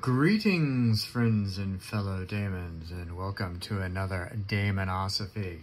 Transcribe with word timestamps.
Greetings, 0.00 1.04
friends 1.04 1.58
and 1.58 1.82
fellow 1.82 2.24
daemons, 2.24 2.90
and 2.90 3.18
welcome 3.18 3.60
to 3.60 3.82
another 3.82 4.32
Daimonosophy. 4.48 5.58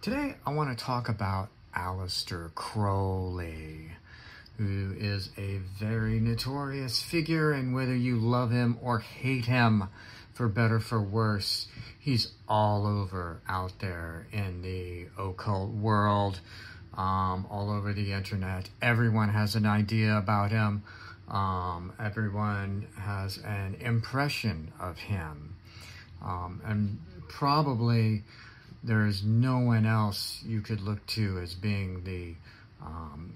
Today, 0.00 0.36
I 0.46 0.54
want 0.54 0.70
to 0.70 0.82
talk 0.82 1.10
about 1.10 1.50
Aleister 1.76 2.54
Crowley, 2.54 3.90
who 4.56 4.94
is 4.98 5.28
a 5.36 5.58
very 5.78 6.20
notorious 6.20 7.02
figure, 7.02 7.52
and 7.52 7.74
whether 7.74 7.94
you 7.94 8.16
love 8.16 8.50
him 8.50 8.78
or 8.80 9.00
hate 9.00 9.44
him, 9.44 9.90
for 10.32 10.48
better 10.48 10.80
for 10.80 11.02
worse, 11.02 11.66
he's 11.98 12.32
all 12.48 12.86
over 12.86 13.42
out 13.46 13.78
there 13.80 14.26
in 14.32 14.62
the 14.62 15.08
occult 15.18 15.72
world, 15.72 16.40
um, 16.96 17.46
all 17.50 17.70
over 17.70 17.92
the 17.92 18.14
internet. 18.14 18.70
Everyone 18.80 19.28
has 19.28 19.54
an 19.54 19.66
idea 19.66 20.16
about 20.16 20.50
him. 20.50 20.82
Um, 21.28 21.92
everyone 21.98 22.86
has 22.98 23.38
an 23.38 23.76
impression 23.80 24.72
of 24.80 24.98
him. 24.98 25.56
Um, 26.22 26.60
and 26.64 26.98
probably 27.28 28.22
there 28.82 29.06
is 29.06 29.24
no 29.24 29.58
one 29.58 29.86
else 29.86 30.42
you 30.46 30.60
could 30.60 30.80
look 30.80 31.04
to 31.06 31.38
as 31.38 31.54
being 31.54 32.04
the 32.04 32.34
um, 32.84 33.34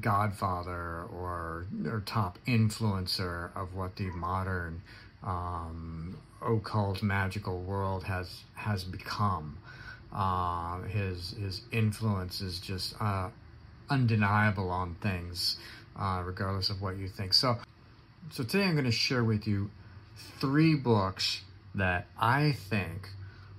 godfather 0.00 1.04
or, 1.12 1.66
or 1.86 2.02
top 2.04 2.38
influencer 2.46 3.50
of 3.56 3.74
what 3.74 3.96
the 3.96 4.06
modern 4.10 4.82
um, 5.22 6.18
occult 6.42 7.02
magical 7.02 7.60
world 7.60 8.04
has 8.04 8.42
has 8.54 8.84
become. 8.84 9.58
Uh, 10.12 10.82
his 10.82 11.34
his 11.40 11.62
influence 11.72 12.40
is 12.40 12.60
just 12.60 12.94
uh, 13.00 13.28
undeniable 13.90 14.70
on 14.70 14.94
things 15.00 15.56
uh, 15.98 16.22
regardless 16.24 16.70
of 16.70 16.80
what 16.80 16.96
you 16.96 17.08
think. 17.08 17.34
So, 17.34 17.58
so 18.30 18.44
today 18.44 18.64
I'm 18.64 18.72
going 18.72 18.84
to 18.84 18.92
share 18.92 19.24
with 19.24 19.46
you 19.46 19.70
three 20.40 20.74
books 20.74 21.42
that 21.74 22.06
I 22.18 22.52
think 22.52 23.10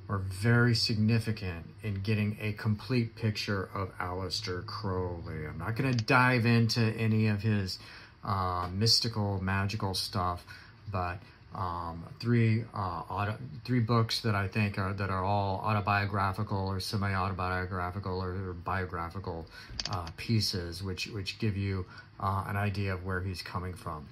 are 0.09 0.17
very 0.17 0.73
significant 0.73 1.65
in 1.83 2.01
getting 2.01 2.37
a 2.41 2.53
complete 2.53 3.15
picture 3.15 3.69
of 3.75 3.95
Aleister 3.99 4.65
Crowley. 4.65 5.45
I'm 5.45 5.59
not 5.59 5.75
going 5.75 5.95
to 5.95 6.03
dive 6.03 6.45
into 6.47 6.81
any 6.81 7.27
of 7.27 7.43
his 7.43 7.77
uh, 8.23 8.67
mystical, 8.73 9.39
magical 9.41 9.93
stuff, 9.93 10.43
but 10.91 11.19
um, 11.55 12.03
three 12.19 12.63
uh, 12.73 13.01
auto, 13.09 13.35
three 13.65 13.79
books 13.79 14.21
that 14.21 14.35
I 14.35 14.47
think 14.47 14.77
are 14.77 14.93
that 14.93 15.09
are 15.09 15.23
all 15.23 15.61
autobiographical 15.65 16.67
or 16.67 16.79
semi-autobiographical 16.79 18.21
or, 18.21 18.49
or 18.49 18.53
biographical 18.53 19.47
uh, 19.91 20.07
pieces, 20.17 20.83
which 20.83 21.07
which 21.07 21.39
give 21.39 21.57
you 21.57 21.85
uh, 22.19 22.45
an 22.47 22.55
idea 22.55 22.93
of 22.93 23.05
where 23.05 23.21
he's 23.21 23.41
coming 23.41 23.73
from. 23.73 24.07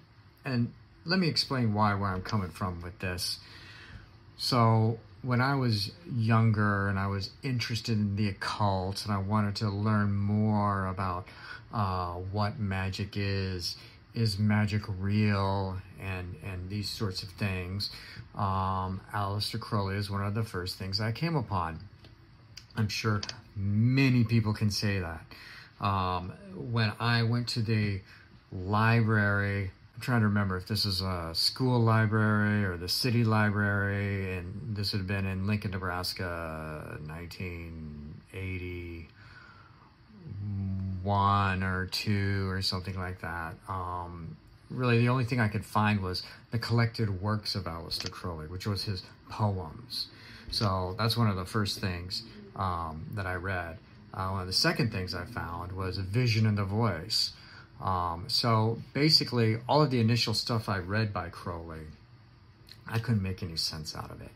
And 0.46 0.74
let 1.06 1.20
me 1.20 1.28
explain 1.28 1.74
why 1.74 1.94
where 1.94 2.10
I'm 2.10 2.24
coming 2.24 2.50
from 2.50 2.82
with 2.82 2.98
this. 3.00 3.40
So 4.38 5.00
when 5.22 5.42
I 5.42 5.56
was 5.56 5.92
younger 6.12 6.90
and 6.90 6.98
I 6.98 7.08
was 7.08 7.32
interested 7.44 7.98
in 7.98 8.16
the 8.16 8.30
occult 8.30 9.04
and 9.06 9.14
I 9.14 9.18
wanted 9.18 9.56
to 9.58 9.70
learn 9.70 10.14
more 10.14 10.88
about 10.88 11.28
uh, 11.74 12.14
what 12.14 12.60
magic 12.60 13.14
is 13.16 13.76
is 14.18 14.40
magic 14.40 14.82
real 14.88 15.78
and 16.02 16.36
and 16.44 16.70
these 16.70 16.90
sorts 16.90 17.24
of 17.24 17.30
things. 17.30 17.92
Um, 18.36 19.02
Aleister 19.14 19.60
Crowley 19.60 19.96
is 19.96 20.10
one 20.10 20.24
of 20.24 20.34
the 20.34 20.44
first 20.44 20.78
things 20.78 21.00
I 21.00 21.12
came 21.12 21.36
upon. 21.36 21.80
I'm 22.76 22.88
sure 22.88 23.22
many 23.56 24.24
people 24.24 24.54
can 24.54 24.72
say 24.72 25.00
that. 25.00 25.26
Um, 25.80 26.34
when 26.56 26.92
I 27.00 27.24
went 27.24 27.48
to 27.50 27.62
the 27.62 28.02
library 28.52 29.72
I'm 29.98 30.02
trying 30.02 30.22
to 30.22 30.28
remember 30.28 30.56
if 30.58 30.68
this 30.68 30.86
is 30.86 31.02
a 31.02 31.32
school 31.34 31.80
library 31.80 32.64
or 32.66 32.78
the 32.78 32.88
city 32.88 33.24
library 33.24 34.38
and 34.38 34.76
this 34.76 34.92
would 34.92 35.00
have 35.00 35.08
been 35.08 35.26
in 35.26 35.48
Lincoln 35.48 35.72
Nebraska 35.72 37.00
1980 37.08 39.08
one 41.08 41.64
or 41.64 41.86
two 41.88 42.50
or 42.50 42.62
something 42.62 42.98
like 43.00 43.22
that. 43.22 43.56
Um, 43.70 44.36
really, 44.70 45.00
the 45.00 45.10
only 45.10 45.24
thing 45.24 45.40
I 45.40 45.48
could 45.48 45.66
find 45.66 46.02
was 46.02 46.24
the 46.52 46.60
collected 46.60 47.22
works 47.22 47.56
of 47.56 47.64
Aleister 47.64 48.12
Crowley, 48.12 48.48
which 48.48 48.68
was 48.68 48.84
his 48.84 49.04
poems. 49.30 50.08
So 50.52 50.96
that's 50.98 51.16
one 51.16 51.30
of 51.30 51.38
the 51.38 51.46
first 51.46 51.80
things 51.80 52.24
um, 52.56 53.06
that 53.16 53.26
I 53.26 53.36
read. 53.36 53.78
Uh, 54.14 54.30
one 54.30 54.42
of 54.42 54.48
the 54.48 54.54
second 54.54 54.92
things 54.92 55.16
I 55.16 55.26
found 55.26 55.72
was 55.72 55.98
a 55.98 56.02
vision 56.02 56.46
and 56.46 56.58
the 56.58 56.66
voice. 56.66 57.32
Um, 57.82 58.26
so 58.28 58.82
basically, 58.94 59.58
all 59.70 59.82
of 59.82 59.92
the 59.92 60.00
initial 60.00 60.34
stuff 60.34 60.68
I 60.68 60.80
read 60.80 61.14
by 61.14 61.30
Crowley, 61.30 61.86
I 62.88 63.00
couldn't 63.00 63.22
make 63.22 63.44
any 63.44 63.58
sense 63.58 63.96
out 63.96 64.12
of 64.12 64.22
it. 64.22 64.32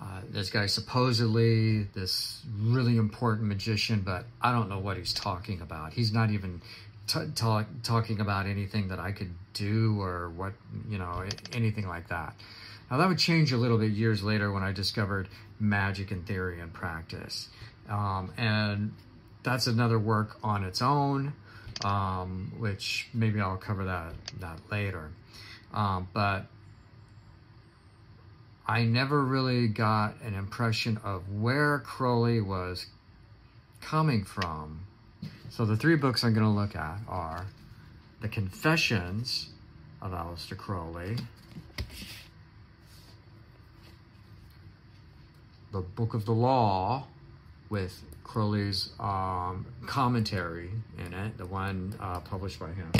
Uh, 0.00 0.20
this 0.30 0.50
guy 0.50 0.66
supposedly 0.66 1.84
this 1.94 2.42
really 2.58 2.96
important 2.96 3.48
magician, 3.48 4.02
but 4.02 4.26
I 4.42 4.52
don't 4.52 4.68
know 4.68 4.78
what 4.78 4.98
he's 4.98 5.14
talking 5.14 5.62
about. 5.62 5.94
He's 5.94 6.12
not 6.12 6.30
even 6.30 6.60
talk, 7.06 7.66
talking 7.82 8.20
about 8.20 8.46
anything 8.46 8.88
that 8.88 8.98
I 8.98 9.12
could 9.12 9.32
do 9.54 10.00
or 10.00 10.28
what 10.30 10.52
you 10.88 10.98
know 10.98 11.24
anything 11.52 11.88
like 11.88 12.08
that. 12.08 12.34
Now 12.90 12.98
that 12.98 13.08
would 13.08 13.18
change 13.18 13.52
a 13.52 13.56
little 13.56 13.78
bit 13.78 13.92
years 13.92 14.22
later 14.22 14.52
when 14.52 14.62
I 14.62 14.72
discovered 14.72 15.28
magic 15.58 16.10
in 16.10 16.24
theory 16.24 16.60
and 16.60 16.72
practice, 16.72 17.48
um, 17.88 18.32
and 18.36 18.92
that's 19.42 19.66
another 19.66 19.98
work 19.98 20.36
on 20.42 20.62
its 20.62 20.82
own, 20.82 21.32
um, 21.84 22.52
which 22.58 23.08
maybe 23.14 23.40
I'll 23.40 23.56
cover 23.56 23.84
that 23.86 24.12
that 24.40 24.58
later. 24.70 25.10
Um, 25.72 26.08
but 26.12 26.46
I 28.68 28.82
never 28.82 29.22
really 29.22 29.68
got 29.68 30.20
an 30.22 30.34
impression 30.34 30.98
of 31.04 31.30
where 31.32 31.78
Crowley 31.78 32.40
was 32.40 32.86
coming 33.80 34.24
from. 34.24 34.80
So 35.50 35.64
the 35.64 35.76
three 35.76 35.94
books 35.94 36.24
I'm 36.24 36.34
going 36.34 36.44
to 36.44 36.50
look 36.50 36.74
at 36.74 36.98
are 37.08 37.46
The 38.20 38.28
Confessions 38.28 39.50
of 40.02 40.10
Aleister 40.10 40.56
Crowley, 40.56 41.16
The 45.72 45.80
Book 45.80 46.14
of 46.14 46.24
the 46.24 46.32
Law 46.32 47.06
with 47.70 48.02
Crowley's 48.24 48.90
um, 48.98 49.66
commentary 49.86 50.70
in 50.98 51.14
it, 51.14 51.38
the 51.38 51.46
one 51.46 51.94
uh, 52.00 52.18
published 52.20 52.58
by 52.58 52.70
him. 52.72 52.90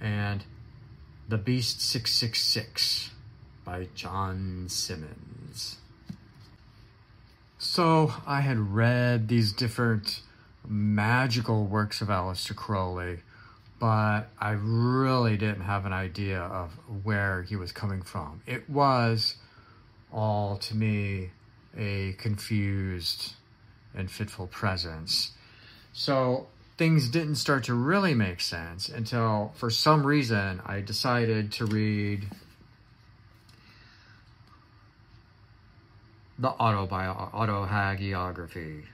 And 0.00 0.44
the 1.28 1.38
Beast 1.38 1.80
666 1.80 3.10
by 3.64 3.88
John 3.94 4.66
Symonds. 4.68 5.78
So 7.58 8.12
I 8.26 8.42
had 8.42 8.58
read 8.58 9.26
these 9.26 9.52
different 9.52 10.20
magical 10.68 11.64
works 11.64 12.00
of 12.00 12.08
Aleister 12.08 12.54
Crowley, 12.54 13.18
but 13.80 14.28
I 14.38 14.50
really 14.50 15.36
didn't 15.36 15.62
have 15.62 15.84
an 15.84 15.92
idea 15.92 16.40
of 16.40 16.70
where 17.02 17.42
he 17.42 17.56
was 17.56 17.72
coming 17.72 18.02
from. 18.02 18.42
It 18.46 18.70
was 18.70 19.34
all 20.12 20.56
to 20.58 20.76
me 20.76 21.30
a 21.76 22.12
confused 22.18 23.34
and 23.94 24.08
fitful 24.08 24.46
presence. 24.46 25.32
So 25.92 26.46
things 26.76 27.08
didn't 27.08 27.36
start 27.36 27.64
to 27.64 27.74
really 27.74 28.14
make 28.14 28.40
sense 28.40 28.88
until, 28.88 29.52
for 29.56 29.70
some 29.70 30.06
reason, 30.06 30.60
I 30.66 30.80
decided 30.80 31.52
to 31.52 31.66
read 31.66 32.26
the 36.38 36.50
autobio- 36.50 37.32
autohagiography, 37.32 38.84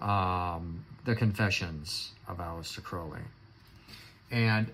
um, 0.00 0.84
the 1.04 1.14
Confessions 1.14 2.12
of 2.26 2.38
Aleister 2.38 2.82
Crowley. 2.82 3.20
And, 4.30 4.72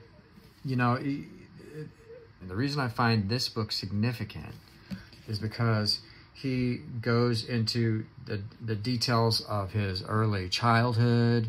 you 0.65 0.77
know, 0.77 0.97
the 0.97 2.55
reason 2.55 2.81
I 2.81 2.89
find 2.89 3.29
this 3.29 3.49
book 3.49 3.73
significant 3.73 4.55
is 5.27 5.41
because 5.41 6.01
he 6.33 6.81
goes 7.03 7.45
into 7.45 8.05
the, 8.25 8.41
the 8.65 8.77
details 8.77 9.41
of 9.43 9.73
his 9.73 10.03
early 10.05 10.49
childhood, 10.49 11.49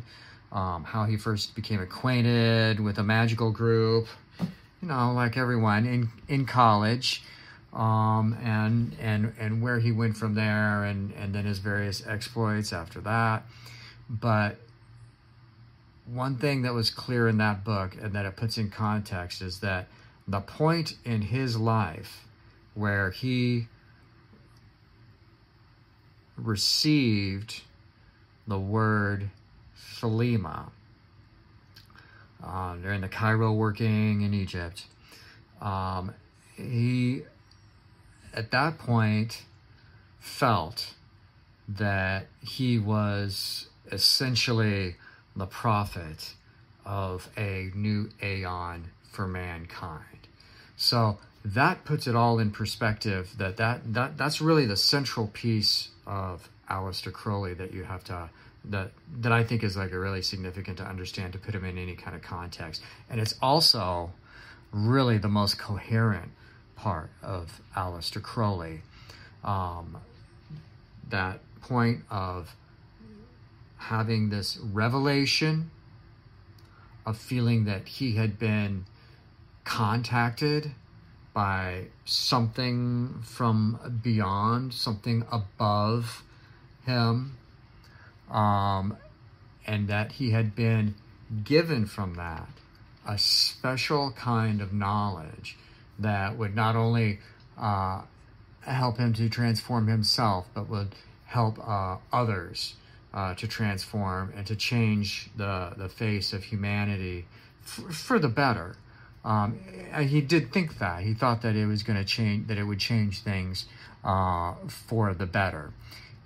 um, 0.52 0.84
how 0.84 1.06
he 1.06 1.18
first 1.18 1.56
became 1.56 1.80
acquainted 1.82 2.80
with 2.80 2.98
a 2.98 3.04
magical 3.04 3.52
group, 3.52 4.08
you 4.40 4.88
know, 4.88 5.14
like 5.14 5.38
everyone 5.38 5.86
in 5.86 6.10
in 6.28 6.46
college, 6.46 7.24
um, 7.74 8.38
and 8.44 8.96
and 9.00 9.34
and 9.40 9.62
where 9.62 9.80
he 9.80 9.92
went 9.92 10.18
from 10.18 10.36
there, 10.36 10.84
and 10.84 11.14
and 11.14 11.34
then 11.34 11.46
his 11.46 11.60
various 11.60 12.06
exploits 12.06 12.74
after 12.74 13.00
that. 13.02 13.44
But 14.10 14.58
one 16.06 16.36
thing 16.38 16.64
that 16.64 16.74
was 16.74 16.90
clear 16.90 17.28
in 17.30 17.38
that 17.38 17.64
book, 17.64 17.96
and 18.02 18.14
that 18.14 18.26
it 18.26 18.36
puts 18.36 18.58
in 18.58 18.70
context, 18.70 19.42
is 19.42 19.60
that 19.60 19.88
the 20.28 20.42
point 20.42 20.96
in 21.06 21.22
his 21.22 21.58
life 21.58 22.26
where 22.74 23.12
he 23.12 23.68
received 26.38 27.62
the 28.48 28.60
word 28.60 29.30
Thelema. 30.02 30.70
um, 32.44 32.82
during 32.82 33.02
the 33.02 33.08
Cairo 33.08 33.54
working 33.54 34.22
in 34.22 34.34
Egypt. 34.34 34.86
Um, 35.62 36.14
he, 36.56 37.24
at 38.34 38.52
that 38.52 38.78
point, 38.78 39.44
felt 40.20 40.94
that 41.68 42.28
he 42.42 42.78
was 42.80 43.68
essentially 43.92 44.96
the 45.36 45.46
prophet 45.46 46.34
of 46.86 47.30
a 47.38 47.72
new 47.76 48.10
aeon 48.24 48.86
for 49.12 49.28
mankind. 49.28 50.28
So 50.76 51.20
that 51.46 51.86
puts 51.86 52.08
it 52.08 52.16
all 52.16 52.40
in 52.40 52.52
perspective 52.52 53.34
that, 53.38 53.58
that, 53.58 53.94
that 53.94 54.18
that's 54.18 54.42
really 54.42 54.66
the 54.66 54.78
central 54.78 55.28
piece 55.28 55.90
of 56.06 56.50
Aleister 56.70 57.12
Crowley 57.14 57.54
that 57.54 57.74
you 57.74 57.84
have 57.84 58.04
to 58.06 58.30
that 58.66 58.92
that 59.20 59.32
I 59.32 59.44
think 59.44 59.64
is 59.64 59.76
like 59.76 59.92
a 59.92 60.00
really 60.00 60.22
significant 60.22 60.78
to 60.78 60.84
understand 60.84 61.34
to 61.34 61.40
put 61.40 61.56
him 61.56 61.66
in 61.66 61.78
any 61.78 61.96
kind 61.96 62.16
of 62.16 62.22
context. 62.22 62.82
And 63.10 63.20
it's 63.20 63.36
also 63.42 64.12
really 64.72 65.18
the 65.18 65.28
most 65.28 65.58
coherent 65.58 66.32
part 66.76 67.10
of 67.22 67.62
Aleister 67.76 68.22
Crowley. 68.22 68.82
Um, 69.44 69.98
that 71.10 71.40
point 71.62 72.04
of 72.10 72.56
having 73.78 74.30
this 74.30 74.58
revelation 74.58 75.72
of 77.06 77.18
feeling 77.18 77.66
that 77.66 77.88
he 77.88 78.16
had 78.16 78.38
been 78.38 78.86
contacted 79.64 80.72
by 81.34 81.86
something 82.06 83.22
from 83.24 84.00
beyond, 84.04 84.74
something 84.74 85.26
above 85.32 86.24
him, 86.86 87.38
um, 88.32 88.98
and 89.68 89.88
that 89.88 90.14
he 90.14 90.32
had 90.32 90.56
been 90.56 90.96
given 91.44 91.86
from 91.86 92.16
that 92.16 92.48
a 93.08 93.18
special 93.18 94.12
kind 94.12 94.62
of 94.62 94.74
knowledge 94.74 95.58
that 96.00 96.38
would 96.38 96.56
not 96.56 96.76
only 96.76 97.20
uh, 97.58 98.02
help 98.62 98.98
him 98.98 99.14
to 99.14 99.30
transform 99.30 99.88
himself, 99.88 100.48
but 100.54 100.70
would 100.70 100.96
help 101.26 101.58
uh, 101.68 101.98
others 102.12 102.76
uh, 103.14 103.34
to 103.36 103.48
transform 103.48 104.34
and 104.36 104.46
to 104.48 104.56
change 104.56 105.30
the, 105.36 105.74
the 105.78 105.90
face 105.90 106.34
of 106.34 106.44
humanity 106.44 107.26
f- 107.64 107.94
for 107.94 108.20
the 108.20 108.28
better. 108.28 108.76
Um, 109.24 109.60
he 110.00 110.22
did 110.22 110.52
think 110.52 110.80
that 110.80 111.04
he 111.04 111.14
thought 111.14 111.42
that 111.44 111.56
it 111.56 111.66
was 111.66 111.84
going 111.84 111.98
to 111.98 112.06
change, 112.06 112.48
that 112.48 112.58
it 112.58 112.64
would 112.64 112.80
change 112.80 113.20
things 113.20 113.66
uh, 114.04 114.54
for 114.68 115.14
the 115.14 115.26
better. 115.26 115.72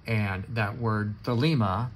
And 0.07 0.43
that 0.49 0.77
word 0.77 1.15
thelema, 1.23 1.89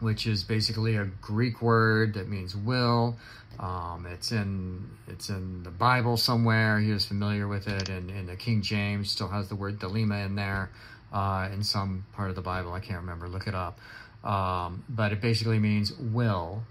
which 0.00 0.26
is 0.26 0.44
basically 0.44 0.96
a 0.96 1.04
Greek 1.04 1.62
word 1.62 2.14
that 2.14 2.28
means 2.28 2.54
will. 2.54 3.16
Um, 3.58 4.06
it's 4.06 4.30
in 4.30 4.88
it's 5.08 5.30
in 5.30 5.64
the 5.64 5.70
Bible 5.70 6.16
somewhere. 6.16 6.78
He 6.78 6.92
was 6.92 7.04
familiar 7.06 7.48
with 7.48 7.66
it, 7.66 7.88
and, 7.88 8.10
and 8.10 8.28
the 8.28 8.36
King 8.36 8.62
James 8.62 9.10
still 9.10 9.28
has 9.28 9.48
the 9.48 9.56
word 9.56 9.80
thelema 9.80 10.24
in 10.24 10.36
there 10.36 10.70
uh, 11.12 11.48
in 11.52 11.64
some 11.64 12.04
part 12.14 12.30
of 12.30 12.36
the 12.36 12.42
Bible. 12.42 12.72
I 12.72 12.80
can't 12.80 13.00
remember. 13.00 13.28
Look 13.28 13.48
it 13.48 13.54
up. 13.54 13.78
Um, 14.22 14.84
but 14.88 15.12
it 15.12 15.20
basically 15.20 15.58
means 15.58 15.92
will, 15.92 16.62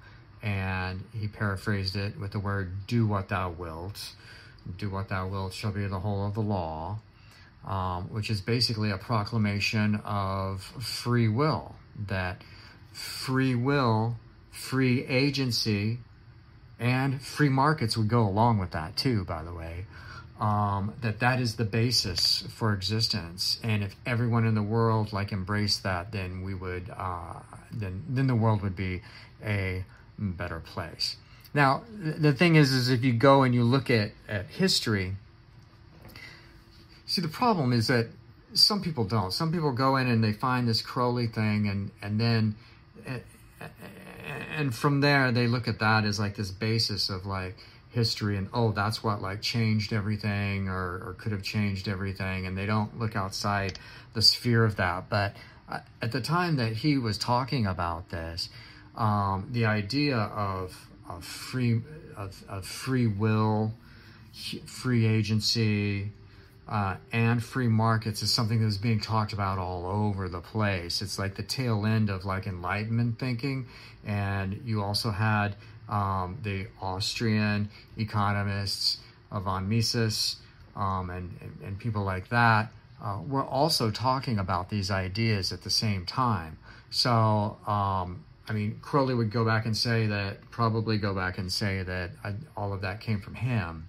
and 0.44 1.04
he 1.14 1.28
paraphrased 1.28 1.96
it 1.96 2.18
with 2.20 2.32
the 2.32 2.40
word 2.40 2.88
"do 2.88 3.06
what 3.08 3.30
thou 3.30 3.50
wilt." 3.50 4.14
Do 4.78 4.90
what 4.90 5.08
thou 5.08 5.28
wilt 5.30 5.54
shall 5.54 5.72
be 5.72 5.88
the 5.88 6.00
whole 6.00 6.28
of 6.28 6.34
the 6.34 6.42
law, 6.42 7.00
um, 7.68 8.06
which 8.06 8.30
is 8.30 8.42
basically 8.42 8.90
a 8.90 8.98
proclamation 8.98 10.02
of 10.04 10.62
free 10.62 11.28
will. 11.28 11.76
That 12.08 12.42
free 12.94 13.54
will, 13.54 14.16
free 14.50 15.06
agency, 15.06 16.00
and 16.80 17.22
free 17.22 17.50
markets 17.50 17.98
would 17.98 18.08
go 18.08 18.22
along 18.22 18.58
with 18.58 18.72
that 18.72 18.96
too. 18.96 19.26
By 19.26 19.44
the 19.44 19.54
way, 19.54 19.86
um, 20.40 20.94
that 21.02 21.20
that 21.20 21.40
is 21.40 21.56
the 21.56 21.66
basis 21.66 22.44
for 22.56 22.74
existence 22.74 23.60
and 23.64 23.84
if 23.84 23.96
everyone 24.06 24.46
in 24.46 24.54
the 24.54 24.62
world 24.62 25.12
like 25.12 25.32
embraced 25.32 25.84
that 25.84 26.12
then 26.12 26.44
we 26.44 26.54
would 26.54 26.92
uh, 26.96 27.34
then 27.72 28.04
then 28.08 28.28
the 28.28 28.36
world 28.36 28.62
would 28.62 28.76
be 28.76 29.02
a 29.44 29.84
better 30.20 30.60
place 30.60 31.18
now 31.54 31.82
the 32.00 32.34
thing 32.34 32.56
is 32.56 32.72
is 32.72 32.90
if 32.90 33.04
you 33.04 33.14
go 33.14 33.44
and 33.44 33.56
you 33.56 33.64
look 33.64 33.90
at, 33.90 34.12
at 34.28 34.46
history 34.46 35.16
see 37.08 37.22
the 37.22 37.28
problem 37.28 37.74
is 37.74 37.88
that 37.88 38.08
some 38.54 38.82
people 38.82 39.04
don't. 39.04 39.32
Some 39.32 39.52
people 39.52 39.72
go 39.72 39.98
in 39.98 40.08
and 40.08 40.24
they 40.24 40.34
find 40.34 40.68
this 40.68 40.82
crowley 40.82 41.28
thing 41.28 41.68
and 41.68 41.92
and 42.02 42.20
then 42.20 42.56
and 44.56 44.76
from 44.76 45.02
there 45.02 45.32
they 45.32 45.48
look 45.48 45.68
at 45.68 45.80
that 45.80 46.06
as 46.06 46.20
like 46.20 46.36
this 46.36 46.52
basis 46.52 47.10
of 47.10 47.26
like 47.26 47.56
history 47.90 48.38
and 48.38 48.50
oh 48.54 48.72
that's 48.72 49.04
what 49.04 49.22
like 49.22 49.42
changed 49.42 49.94
everything 49.94 50.68
or, 50.68 51.02
or 51.06 51.16
could 51.18 51.32
have 51.32 51.42
changed 51.42 51.88
everything 51.88 52.46
and 52.46 52.58
they 52.58 52.66
don't 52.66 53.00
look 53.00 53.16
outside 53.16 53.80
the 54.14 54.22
sphere 54.22 54.64
of 54.64 54.76
that. 54.76 55.10
But 55.10 55.36
uh, 55.70 55.80
at 56.02 56.12
the 56.12 56.22
time 56.22 56.58
that 56.58 56.74
he 56.74 56.98
was 56.98 57.18
talking 57.18 57.66
about 57.66 58.10
this 58.10 58.50
um, 58.96 59.48
the 59.52 59.66
idea 59.66 60.18
of, 60.18 60.90
of 61.08 61.24
free 61.24 61.82
of, 62.16 62.44
of 62.50 62.66
free 62.66 63.08
will 63.08 63.74
free 64.66 65.06
agency 65.06 66.12
uh, 66.68 66.98
and 67.14 67.42
free 67.44 67.68
markets 67.68 68.22
is 68.22 68.34
something 68.34 68.62
that's 68.62 68.78
being 68.78 69.00
talked 69.00 69.32
about 69.32 69.58
all 69.58 69.86
over 69.86 70.28
the 70.28 70.42
place. 70.42 71.02
It's 71.02 71.18
like 71.18 71.36
the 71.36 71.44
tail 71.44 71.86
end 71.86 72.10
of 72.10 72.26
like 72.26 72.46
Enlightenment 72.46 73.20
thinking, 73.20 73.68
and 74.06 74.62
you 74.66 74.84
also 74.84 75.12
had 75.12 75.56
um, 75.88 76.38
the 76.44 76.68
Austrian 76.82 77.70
economists, 77.98 78.98
von 79.32 79.70
Mises, 79.70 80.38
um, 80.76 81.10
and, 81.10 81.34
and, 81.42 81.58
and, 81.64 81.80
people 81.80 82.04
like 82.04 82.28
that, 82.30 82.70
uh, 83.02 83.20
were 83.26 83.44
also 83.44 83.90
talking 83.90 84.38
about 84.38 84.70
these 84.70 84.92
ideas 84.92 85.52
at 85.54 85.64
the 85.64 85.70
same 85.70 86.06
time. 86.06 86.58
So, 86.90 87.58
um, 87.66 88.24
I 88.50 88.54
mean, 88.54 88.78
Crowley 88.82 89.16
would 89.16 89.32
go 89.32 89.44
back 89.46 89.66
and 89.66 89.76
say 89.76 90.08
that, 90.08 90.52
probably 90.52 90.98
go 90.98 91.14
back 91.14 91.38
and 91.38 91.52
say 91.52 91.84
that 91.84 92.12
I, 92.24 92.30
uh, 92.30 92.34
all 92.56 92.74
of 92.74 92.82
that 92.82 93.00
came 93.00 93.22
from 93.22 93.36
him 93.36 93.88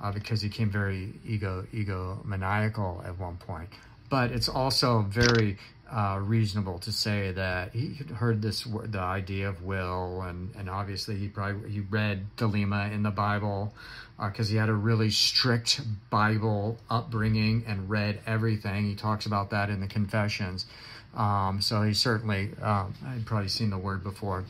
uh, 0.00 0.12
because 0.12 0.42
he 0.42 0.48
became 0.48 0.70
very 0.70 1.12
ego 1.26 1.66
egomaniacal 1.72 3.06
at 3.06 3.18
one 3.18 3.36
point. 3.36 3.68
But 4.10 4.32
it's 4.32 4.48
also 4.48 5.02
very 5.02 5.58
uh, 5.90 6.18
reasonable 6.22 6.78
to 6.80 6.92
say 6.92 7.32
that 7.32 7.72
he 7.72 7.94
heard 8.14 8.42
this 8.42 8.64
the 8.64 9.00
idea 9.00 9.48
of 9.48 9.62
will 9.62 10.22
and 10.22 10.54
and 10.56 10.68
obviously 10.68 11.16
he 11.16 11.28
probably 11.28 11.70
he 11.70 11.80
read 11.80 12.26
Thelema 12.36 12.92
in 12.92 13.02
the 13.02 13.10
Bible 13.10 13.74
because 14.20 14.48
uh, 14.48 14.52
he 14.52 14.56
had 14.56 14.68
a 14.68 14.74
really 14.74 15.10
strict 15.10 15.80
Bible 16.10 16.78
upbringing 16.90 17.64
and 17.66 17.88
read 17.88 18.20
everything. 18.26 18.84
He 18.86 18.96
talks 18.96 19.26
about 19.26 19.50
that 19.50 19.70
in 19.70 19.80
the 19.80 19.86
Confessions. 19.86 20.66
Um, 21.14 21.60
so 21.60 21.82
he 21.82 21.94
certainly 21.94 22.50
um, 22.60 22.94
probably 23.24 23.48
seen 23.48 23.70
the 23.70 23.78
word 23.78 24.02
before. 24.02 24.44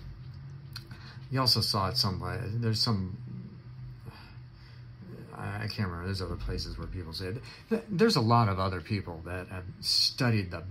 He 1.30 1.38
also 1.38 1.60
saw 1.60 1.88
it 1.88 1.96
somewhere. 1.96 2.42
There's 2.46 2.80
some 2.80 3.16
I 5.38 5.66
can't 5.68 5.88
remember. 5.88 6.06
There's 6.06 6.22
other 6.22 6.36
places 6.36 6.78
where 6.78 6.88
people 6.88 7.12
say 7.12 7.26
it. 7.70 7.84
There's 7.88 8.16
a 8.16 8.20
lot 8.20 8.48
of 8.48 8.58
other 8.58 8.80
people 8.80 9.20
that 9.24 9.48
have 9.48 9.64
studied 9.80 10.50
the 10.50 10.62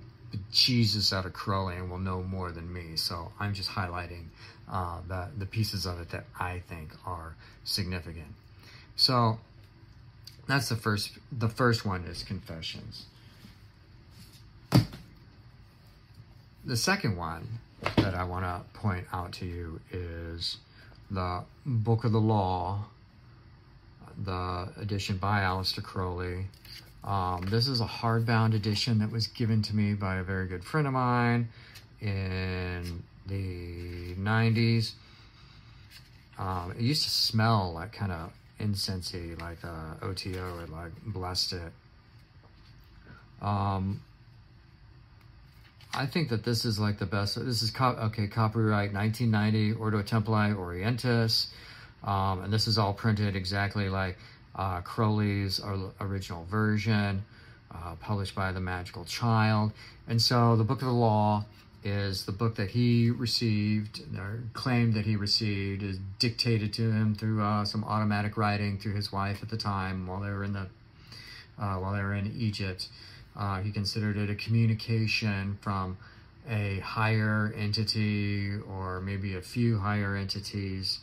Jesus 0.51 1.13
out 1.13 1.25
of 1.25 1.33
Crowley 1.33 1.77
and 1.77 1.89
will 1.89 1.99
know 1.99 2.21
more 2.21 2.51
than 2.51 2.71
me. 2.71 2.95
So 2.95 3.31
I'm 3.39 3.53
just 3.53 3.69
highlighting 3.69 4.25
uh, 4.69 4.99
the, 5.07 5.29
the 5.37 5.45
pieces 5.45 5.85
of 5.85 6.01
it 6.01 6.09
that 6.09 6.25
I 6.39 6.61
think 6.67 6.91
are 7.05 7.35
significant. 7.63 8.33
So 8.95 9.39
that's 10.47 10.69
the 10.69 10.75
first. 10.75 11.11
The 11.31 11.49
first 11.49 11.85
one 11.85 12.03
is 12.05 12.23
confessions. 12.23 13.05
The 16.65 16.75
second 16.75 17.15
one 17.15 17.47
that 17.95 18.13
I 18.13 18.25
want 18.25 18.43
to 18.43 18.77
point 18.77 19.05
out 19.13 19.31
to 19.33 19.45
you 19.45 19.79
is 19.91 20.57
the 21.09 21.43
Book 21.65 22.03
of 22.03 22.11
the 22.11 22.19
Law, 22.19 22.85
the 24.23 24.69
edition 24.79 25.17
by 25.17 25.41
Aleister 25.41 25.83
Crowley. 25.83 26.45
Um, 27.03 27.47
this 27.49 27.67
is 27.67 27.79
a 27.79 27.85
hardbound 27.85 28.53
edition 28.53 28.99
that 28.99 29.11
was 29.11 29.27
given 29.27 29.61
to 29.63 29.75
me 29.75 29.93
by 29.93 30.17
a 30.17 30.23
very 30.23 30.47
good 30.47 30.63
friend 30.63 30.87
of 30.87 30.93
mine 30.93 31.49
in 32.01 33.03
the 33.27 34.15
90s. 34.15 34.91
Um, 36.37 36.71
it 36.77 36.81
used 36.81 37.03
to 37.03 37.09
smell 37.09 37.73
like 37.73 37.93
kind 37.93 38.11
of 38.11 38.31
incensey, 38.59 39.39
like 39.41 39.63
uh, 39.63 40.05
OTO 40.05 40.59
had 40.59 40.69
like 40.69 40.91
blessed 41.05 41.53
it. 41.53 41.71
Um, 43.41 44.01
I 45.93 46.05
think 46.05 46.29
that 46.29 46.43
this 46.43 46.65
is 46.65 46.79
like 46.79 46.99
the 46.99 47.05
best. 47.05 47.43
This 47.43 47.61
is 47.61 47.71
co- 47.71 47.97
okay. 48.07 48.27
Copyright 48.27 48.93
1990, 48.93 49.79
Ordo 49.79 50.01
Templi 50.03 50.55
Orientis, 50.55 51.47
um, 52.03 52.43
and 52.43 52.53
this 52.53 52.67
is 52.67 52.77
all 52.77 52.93
printed 52.93 53.35
exactly 53.35 53.89
like 53.89 54.17
uh, 54.55 54.81
Crowley's 54.81 55.61
original 55.99 56.45
version, 56.45 57.23
uh, 57.71 57.95
published 57.99 58.35
by 58.35 58.51
the 58.51 58.59
Magickal 58.59 59.05
Childe. 59.05 59.71
And 60.07 60.21
so 60.21 60.55
the 60.55 60.63
Book 60.63 60.81
of 60.81 60.87
the 60.87 60.93
Law 60.93 61.45
is 61.83 62.25
the 62.25 62.31
book 62.31 62.55
that 62.55 62.71
he 62.71 63.09
received 63.09 64.01
or 64.17 64.43
claimed 64.53 64.93
that 64.93 65.05
he 65.05 65.15
received 65.15 65.83
is 65.83 65.99
dictated 66.19 66.73
to 66.73 66.91
him 66.91 67.15
through 67.15 67.41
uh, 67.41 67.63
some 67.63 67.83
automatic 67.83 68.35
writing 68.35 68.77
through 68.77 68.93
his 68.93 69.11
wife 69.11 69.41
at 69.41 69.49
the 69.49 69.57
time 69.57 70.07
while 70.07 70.19
they 70.19 70.29
were 70.29 70.43
in 70.43 70.53
the 70.53 70.67
uh, 71.59 71.75
while 71.75 71.93
they 71.93 72.01
were 72.01 72.13
in 72.13 72.33
Egypt. 72.37 72.87
Uh, 73.35 73.61
he 73.61 73.71
considered 73.71 74.17
it 74.17 74.29
a 74.29 74.35
communication 74.35 75.57
from 75.61 75.97
a 76.49 76.79
higher 76.79 77.53
entity 77.55 78.53
or 78.69 78.99
maybe 79.01 79.35
a 79.35 79.41
few 79.41 79.79
higher 79.79 80.15
entities, 80.15 80.99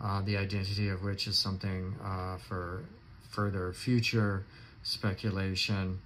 uh, 0.00 0.22
the 0.22 0.36
identity 0.36 0.88
of 0.88 1.02
which 1.02 1.26
is 1.26 1.38
something 1.38 1.94
uh, 2.02 2.36
for 2.36 2.84
further 3.30 3.72
future 3.72 4.44
speculation. 4.82 5.98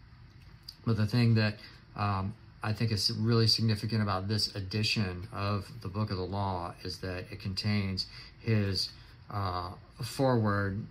But 0.86 0.96
the 0.96 1.06
thing 1.06 1.34
that 1.34 1.56
um, 1.96 2.34
I 2.62 2.72
think 2.72 2.92
is 2.92 3.12
really 3.12 3.46
significant 3.46 4.02
about 4.02 4.28
this 4.28 4.54
edition 4.54 5.28
of 5.32 5.70
the 5.82 5.88
Book 5.88 6.10
of 6.10 6.16
the 6.16 6.24
Law 6.24 6.74
is 6.82 6.98
that 6.98 7.24
it 7.30 7.40
contains 7.40 8.06
his 8.40 8.90
uh, 9.30 9.70
foreword 10.02 10.84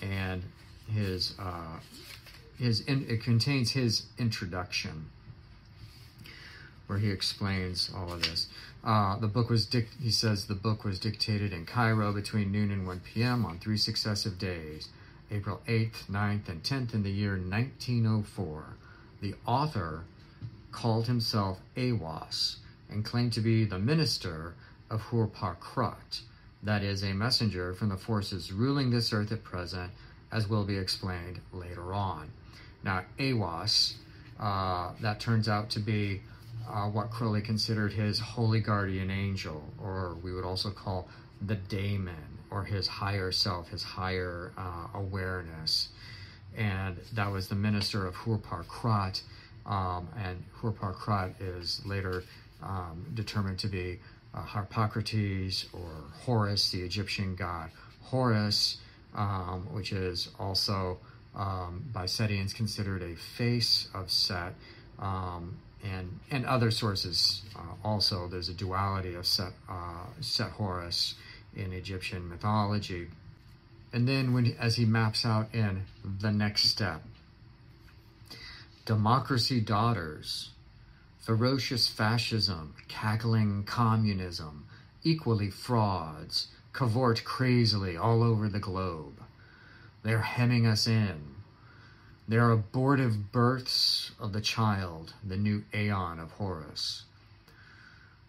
and 0.00 0.42
his 0.92 1.34
uh, 1.38 1.80
his 2.58 2.80
in, 2.82 3.06
it 3.08 3.22
contains 3.22 3.72
his 3.72 4.06
introduction 4.18 5.06
where 6.86 6.98
he 6.98 7.10
explains 7.10 7.90
all 7.94 8.12
of 8.12 8.22
this. 8.22 8.46
Uh, 8.84 9.18
the 9.18 9.26
book 9.26 9.50
was 9.50 9.68
he 10.00 10.10
says 10.10 10.46
the 10.46 10.54
book 10.54 10.84
was 10.84 10.98
dictated 10.98 11.52
in 11.52 11.66
Cairo 11.66 12.12
between 12.12 12.52
noon 12.52 12.70
and 12.70 12.86
1 12.86 13.00
p.m. 13.00 13.44
on 13.44 13.58
three 13.58 13.76
successive 13.76 14.38
days, 14.38 14.88
April 15.30 15.60
8th, 15.66 16.08
9th, 16.10 16.48
and 16.48 16.62
10th 16.62 16.94
in 16.94 17.02
the 17.02 17.10
year 17.10 17.32
1904. 17.32 18.64
The 19.20 19.34
author 19.46 20.04
called 20.70 21.06
himself 21.06 21.58
Aiwaz 21.76 22.56
and 22.88 23.04
claimed 23.04 23.32
to 23.34 23.40
be 23.40 23.64
the 23.64 23.78
minister 23.78 24.54
of 24.90 25.00
Hoor-paar-kraat, 25.02 26.20
that 26.62 26.82
is, 26.82 27.02
a 27.02 27.12
messenger 27.12 27.74
from 27.74 27.88
the 27.88 27.96
forces 27.96 28.52
ruling 28.52 28.90
this 28.90 29.12
earth 29.12 29.32
at 29.32 29.44
present, 29.44 29.90
as 30.32 30.48
will 30.48 30.64
be 30.64 30.78
explained 30.78 31.40
later 31.52 31.92
on. 31.92 32.30
Now, 32.82 33.04
Aiwaz, 33.18 33.94
uh, 34.38 34.92
that 35.00 35.20
turns 35.20 35.48
out 35.48 35.68
to 35.70 35.80
be 35.80 36.22
uh, 36.68 36.88
what 36.88 37.10
Crowley 37.10 37.40
considered 37.40 37.92
his 37.92 38.18
holy 38.18 38.60
guardian 38.60 39.10
angel, 39.10 39.62
or 39.82 40.16
we 40.22 40.32
would 40.32 40.44
also 40.44 40.70
call 40.70 41.08
the 41.40 41.54
daemon, 41.54 42.38
or 42.50 42.64
his 42.64 42.86
higher 42.86 43.30
self, 43.32 43.68
his 43.68 43.82
higher 43.82 44.52
uh, 44.56 44.88
awareness. 44.94 45.88
And 46.56 46.96
that 47.14 47.30
was 47.30 47.48
the 47.48 47.54
minister 47.54 48.06
of 48.06 48.14
Hoor-paar-kraat, 48.16 49.22
um, 49.66 50.08
and 50.16 50.42
Hoor-paar-kraat 50.54 51.34
is 51.40 51.80
later 51.84 52.24
um, 52.62 53.06
determined 53.14 53.58
to 53.60 53.68
be 53.68 54.00
uh, 54.34 54.42
Harpocrates 54.42 55.66
or 55.72 55.90
Horus, 56.24 56.70
the 56.70 56.80
Egyptian 56.82 57.34
god 57.36 57.70
Horus, 58.02 58.78
um, 59.14 59.68
which 59.72 59.92
is 59.92 60.28
also 60.38 60.98
um, 61.34 61.84
by 61.92 62.06
Setians 62.06 62.52
considered 62.52 63.02
a 63.02 63.14
face 63.14 63.88
of 63.94 64.10
Set, 64.10 64.54
um, 64.98 65.58
and 65.84 66.20
and 66.30 66.44
other 66.46 66.70
sources 66.70 67.42
uh, 67.56 67.60
also. 67.84 68.28
There's 68.28 68.48
a 68.48 68.54
duality 68.54 69.14
of 69.14 69.26
Set, 69.26 69.52
uh, 69.68 70.06
Set 70.20 70.50
Horus 70.50 71.14
in 71.54 71.72
Egyptian 71.72 72.28
mythology, 72.28 73.08
and 73.92 74.08
then 74.08 74.32
when 74.32 74.56
as 74.58 74.76
he 74.76 74.84
maps 74.84 75.24
out 75.24 75.54
in 75.54 75.82
the 76.04 76.30
next 76.30 76.64
step, 76.64 77.02
democracy 78.84 79.60
daughters, 79.60 80.50
ferocious 81.18 81.88
fascism, 81.88 82.74
cackling 82.88 83.64
communism, 83.64 84.66
equally 85.04 85.50
frauds, 85.50 86.48
cavort 86.72 87.24
crazily 87.24 87.96
all 87.96 88.22
over 88.22 88.48
the 88.48 88.58
globe. 88.58 89.22
They're 90.02 90.20
hemming 90.22 90.66
us 90.66 90.86
in. 90.86 91.37
They're 92.28 92.50
abortive 92.50 93.32
births 93.32 94.12
of 94.20 94.34
the 94.34 94.42
child, 94.42 95.14
the 95.26 95.38
new 95.38 95.64
aeon 95.74 96.20
of 96.20 96.32
Horus. 96.32 97.04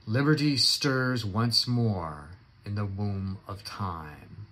Liberty 0.08 0.56
stirs 0.56 1.26
once 1.26 1.68
more 1.68 2.30
in 2.66 2.76
the 2.76 2.86
womb 2.86 3.40
of 3.46 3.66
time. 3.66 4.48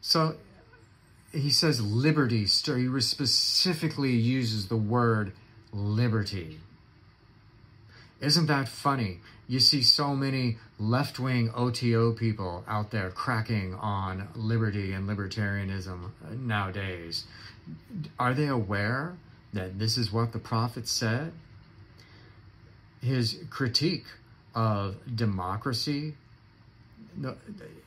So 0.00 0.36
he 1.32 1.50
says 1.50 1.80
liberty 1.82 2.46
stir. 2.46 2.78
He 2.78 3.00
specifically 3.00 4.12
uses 4.12 4.68
the 4.68 4.76
word 4.76 5.32
liberty. 5.72 6.60
Isn't 8.20 8.46
that 8.46 8.68
funny? 8.68 9.18
You 9.48 9.60
see 9.60 9.82
so 9.82 10.14
many 10.14 10.58
left 10.78 11.18
wing 11.18 11.50
OTO 11.54 12.12
people 12.12 12.64
out 12.66 12.90
there 12.90 13.10
cracking 13.10 13.74
on 13.74 14.28
liberty 14.34 14.92
and 14.92 15.08
libertarianism 15.08 16.10
nowadays. 16.30 17.24
Are 18.18 18.34
they 18.34 18.46
aware 18.46 19.16
that 19.52 19.78
this 19.78 19.96
is 19.96 20.12
what 20.12 20.32
the 20.32 20.38
prophet 20.38 20.86
said? 20.88 21.32
His 23.00 23.38
critique 23.50 24.06
of 24.54 24.96
democracy 25.14 26.14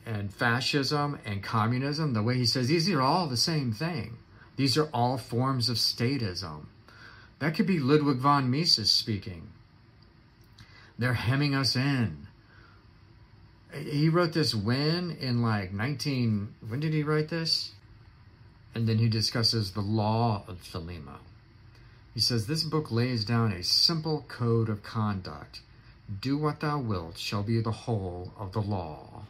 and 0.06 0.32
fascism 0.32 1.18
and 1.24 1.42
communism, 1.42 2.14
the 2.14 2.22
way 2.22 2.36
he 2.36 2.46
says 2.46 2.68
these 2.68 2.88
are 2.88 3.02
all 3.02 3.26
the 3.26 3.36
same 3.36 3.72
thing. 3.72 4.18
These 4.56 4.76
are 4.76 4.88
all 4.92 5.16
forms 5.16 5.68
of 5.68 5.76
statism. 5.76 6.66
That 7.38 7.54
could 7.54 7.66
be 7.66 7.78
Ludwig 7.78 8.18
von 8.18 8.50
Mises 8.50 8.90
speaking. 8.90 9.48
They're 10.98 11.14
hemming 11.14 11.54
us 11.54 11.76
in. 11.76 12.26
He 13.72 14.08
wrote 14.08 14.32
this 14.32 14.54
when 14.54 15.12
in 15.12 15.42
like 15.42 15.72
19 15.72 16.54
when 16.68 16.80
did 16.80 16.92
he 16.92 17.02
write 17.02 17.28
this? 17.28 17.72
And 18.74 18.86
then 18.86 18.98
he 18.98 19.08
discusses 19.08 19.72
the 19.72 19.80
law 19.80 20.44
of 20.46 20.62
Thelema. 20.62 21.18
He 22.14 22.20
says 22.20 22.46
this 22.46 22.64
book 22.64 22.90
lays 22.90 23.24
down 23.24 23.52
a 23.52 23.62
simple 23.62 24.24
code 24.28 24.68
of 24.68 24.82
conduct. 24.82 25.60
Do 26.20 26.36
what 26.36 26.60
thou 26.60 26.78
wilt 26.80 27.18
shall 27.18 27.42
be 27.42 27.60
the 27.60 27.70
whole 27.70 28.32
of 28.38 28.52
the 28.52 28.60
law. 28.60 29.24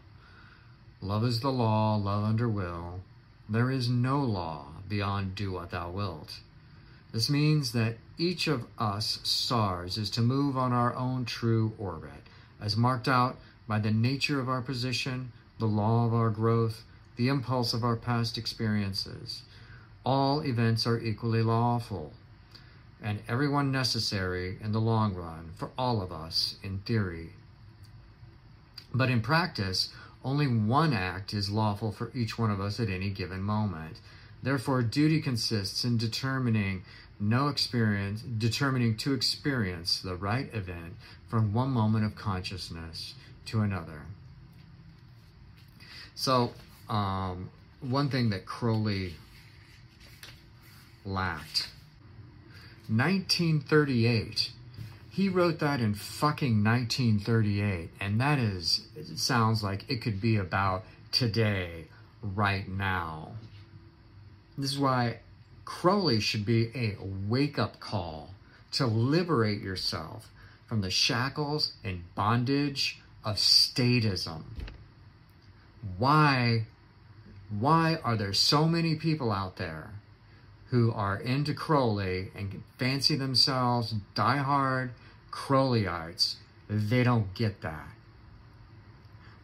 Love 1.02 1.25
is 1.25 1.40
the 1.40 1.52
law, 1.52 1.97
love 1.97 2.25
under 2.25 2.49
will. 2.49 3.00
There 3.49 3.70
is 3.70 3.88
no 3.88 4.20
law 4.20 4.66
beyond 4.88 5.35
do 5.35 5.52
what 5.52 5.70
thou 5.70 5.90
wilt. 5.90 6.40
This 7.12 7.28
means 7.28 7.73
that 7.73 7.97
each 8.18 8.47
of 8.47 8.66
us 8.78 9.18
stars 9.23 9.99
is 9.99 10.11
to 10.11 10.20
move 10.20 10.56
on 10.56 10.73
our 10.73 10.94
own 10.94 11.25
true 11.25 11.73
orbit, 11.78 12.28
as 12.61 12.76
marked 12.76 13.09
out 13.09 13.37
by 13.66 13.78
the 13.78 13.90
nature 13.90 14.40
of 14.40 14.49
our 14.49 14.61
position, 14.61 15.32
the 15.59 15.66
law 15.66 16.06
of 16.06 16.14
our 16.14 16.30
growth, 16.30 16.85
the 17.20 17.28
impulse 17.28 17.74
of 17.74 17.84
our 17.84 17.96
past 17.96 18.38
experiences. 18.38 19.42
All 20.06 20.40
events 20.40 20.86
are 20.86 20.98
equally 20.98 21.42
lawful, 21.42 22.14
and 23.02 23.20
everyone 23.28 23.70
necessary 23.70 24.56
in 24.64 24.72
the 24.72 24.80
long 24.80 25.14
run 25.14 25.50
for 25.54 25.68
all 25.76 26.00
of 26.00 26.12
us 26.12 26.54
in 26.62 26.78
theory. 26.78 27.34
But 28.94 29.10
in 29.10 29.20
practice, 29.20 29.90
only 30.24 30.46
one 30.46 30.94
act 30.94 31.34
is 31.34 31.50
lawful 31.50 31.92
for 31.92 32.10
each 32.14 32.38
one 32.38 32.50
of 32.50 32.58
us 32.58 32.80
at 32.80 32.88
any 32.88 33.10
given 33.10 33.42
moment. 33.42 34.00
Therefore, 34.42 34.80
duty 34.80 35.20
consists 35.20 35.84
in 35.84 35.98
determining 35.98 36.84
no 37.20 37.48
experience, 37.48 38.22
determining 38.22 38.96
to 38.96 39.12
experience 39.12 40.00
the 40.00 40.16
right 40.16 40.48
event 40.54 40.94
from 41.28 41.52
one 41.52 41.68
moment 41.68 42.06
of 42.06 42.16
consciousness 42.16 43.12
to 43.44 43.60
another. 43.60 44.04
So, 46.14 46.52
um, 46.90 47.50
one 47.80 48.11
thing 48.11 48.30
that 48.30 48.44
Crowley 48.44 49.14
lacked 51.04 51.68
1938. 52.88 54.50
He 55.12 55.28
wrote 55.28 55.59
that 55.61 55.80
in 55.80 55.94
fucking 55.94 56.62
1938, 56.62 57.90
and 58.00 58.20
that 58.20 58.38
is, 58.38 58.87
it 58.97 59.18
sounds 59.18 59.62
like 59.62 59.88
it 59.88 60.02
could 60.02 60.20
be 60.20 60.37
about 60.37 60.85
today, 61.11 61.87
right 62.23 62.68
now. 62.68 63.32
This 64.59 64.73
is 64.73 64.78
why 64.78 65.20
Crowley 65.64 66.20
should 66.20 66.44
be 66.44 66.70
a 66.75 66.97
wake 67.28 67.59
up 67.59 67.80
call 67.80 68.35
to 68.73 68.87
liberate 68.87 69.61
yourself 69.61 70.28
from 70.66 70.80
the 70.80 70.90
shackles 70.90 71.73
and 71.82 72.02
bondage 72.14 73.00
of 73.25 73.37
statism. 73.37 74.42
Why, 75.99 76.66
why 77.50 77.99
are 78.04 78.16
there 78.16 78.33
so 78.33 78.66
many 78.66 78.95
people 78.95 79.33
out 79.33 79.57
there 79.57 79.90
who 80.69 80.92
are 80.92 81.19
into 81.19 81.52
Crowley 81.52 82.30
and 82.35 82.62
fancy 82.78 83.16
themselves 83.16 83.95
diehard 84.14 84.90
Crowleyites? 85.33 86.37
They 86.69 87.02
don't 87.02 87.35
get 87.35 87.61
that. 87.62 87.88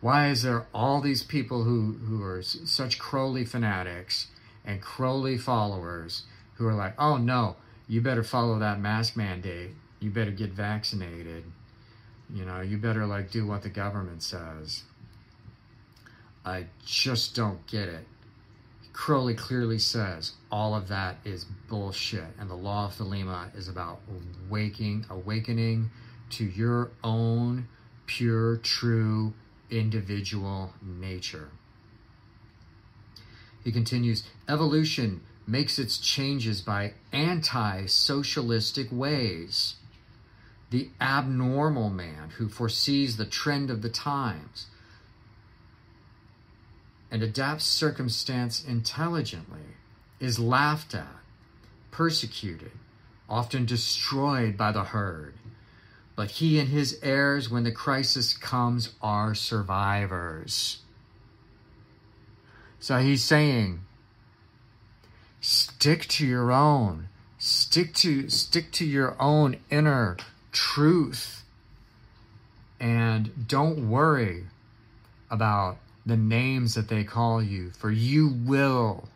Why 0.01 0.29
is 0.29 0.43
there 0.43 0.67
all 0.73 1.01
these 1.01 1.25
people 1.25 1.65
who, 1.65 1.95
who 2.07 2.23
are 2.23 2.43
such 2.43 2.99
Crowley 2.99 3.45
fanatics 3.45 4.29
and 4.65 4.81
Crowley 4.81 5.37
followers 5.37 6.23
who 6.55 6.67
are 6.67 6.75
like, 6.75 6.95
oh 6.99 7.17
no, 7.17 7.57
you 7.89 8.01
better 8.01 8.23
follow 8.23 8.59
that 8.61 8.81
mask 8.81 9.17
mandate. 9.17 9.71
You 9.99 10.11
better 10.11 10.31
get 10.31 10.51
vaccinated. 10.51 11.45
You 12.33 12.45
know, 12.45 12.61
you 12.61 12.79
better 12.79 13.07
like 13.07 13.31
do 13.31 13.47
what 13.47 13.63
the 13.63 13.69
government 13.69 14.23
says. 14.23 14.83
I 16.47 16.67
just 16.85 17.35
don't 17.35 17.67
get 17.67 17.89
it. 17.89 18.07
Crowley 18.93 19.35
clearly 19.35 19.79
says 19.79 20.33
all 20.51 20.75
of 20.75 20.89
that 20.89 21.17
is 21.25 21.45
bullshit, 21.69 22.29
and 22.39 22.49
the 22.49 22.55
law 22.55 22.87
of 22.87 22.95
Thelema 22.95 23.55
is 23.55 23.69
about 23.69 24.01
waking, 24.49 25.05
awakening 25.11 25.91
to 26.31 26.45
your 26.45 26.93
own 27.03 27.67
pure, 28.07 28.57
true, 28.59 29.35
individual 29.71 30.73
nature. 30.81 31.51
He 33.65 33.73
continues 33.73 34.23
evolution 34.49 35.23
makes 35.49 35.79
its 35.79 35.99
changes 35.99 36.63
by 36.63 36.95
anti 37.13 37.87
socialistic 37.87 38.87
ways. 38.93 39.75
The 40.71 40.91
abnormal 41.01 41.91
man 41.91 42.31
who 42.39 42.49
foresees 42.49 43.17
the 43.17 43.27
trend 43.27 43.69
of 43.69 43.83
the 43.83 43.89
times 43.89 44.67
and 47.11 47.23
adapts 47.23 47.65
circumstance 47.65 48.65
intelligently 48.65 49.77
is 50.19 50.39
laughed 50.39 50.95
at, 50.95 51.07
persecuted, 51.91 52.73
often 53.29 53.65
destroyed 53.65 54.57
by 54.57 54.73
the 54.73 54.85
herd. 54.85 55.35
But 56.15 56.33
he 56.33 56.59
and 56.59 56.69
his 56.69 56.99
heirs, 57.03 57.51
when 57.51 57.65
the 57.65 57.73
crisis 57.73 58.37
comes, 58.37 58.95
are 59.03 59.35
survivors. 59.35 60.79
So 62.81 62.99
he's 62.99 63.23
saying, 63.23 63.81
stick 65.41 66.07
to 66.09 66.27
your 66.27 66.53
own, 66.53 67.09
stick 67.39 67.95
to 67.95 68.29
stick 68.29 68.73
to 68.73 68.85
your 68.85 69.21
own 69.21 69.57
inner 69.71 70.17
truth, 70.53 71.45
and 72.81 73.49
don't 73.49 73.91
worry 73.91 74.45
about 75.31 75.79
the 76.07 76.17
names 76.17 76.75
that 76.75 76.89
they 76.89 77.03
call 77.03 77.43
you, 77.43 77.71
for 77.73 77.91
you 77.91 78.29
will 78.29 79.09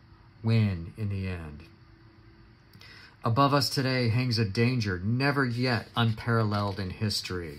win 0.43 0.93
in 0.99 1.09
the 1.09 1.29
end. 1.29 1.61
Above 3.23 3.55
us 3.55 3.71
today 3.71 4.09
hangs 4.09 4.39
a 4.39 4.45
danger 4.45 5.01
never 5.05 5.45
yet 5.45 5.87
unparalleled 5.97 6.81
in 6.81 6.91
history. 6.91 7.59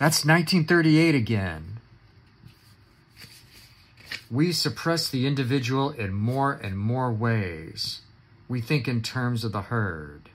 That's 0.00 0.24
1938 0.24 1.14
again. 1.14 1.78
We 4.28 4.50
suppress 4.50 5.08
the 5.08 5.26
individual 5.26 5.90
in 5.90 6.12
more 6.12 6.52
and 6.52 6.76
more 6.76 7.12
ways. 7.12 8.00
We 8.48 8.60
think 8.60 8.88
in 8.88 9.02
terms 9.02 9.44
of 9.44 9.52
the 9.52 9.62
herd. 9.62 10.30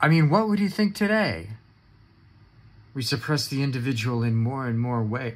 I 0.00 0.08
mean, 0.08 0.30
what 0.30 0.48
would 0.48 0.60
you 0.60 0.68
think 0.68 0.94
today? 0.94 1.50
We 2.94 3.02
suppress 3.02 3.48
the 3.48 3.62
individual 3.62 4.22
in 4.22 4.36
more 4.36 4.66
and 4.66 4.78
more 4.78 5.02
ways 5.02 5.34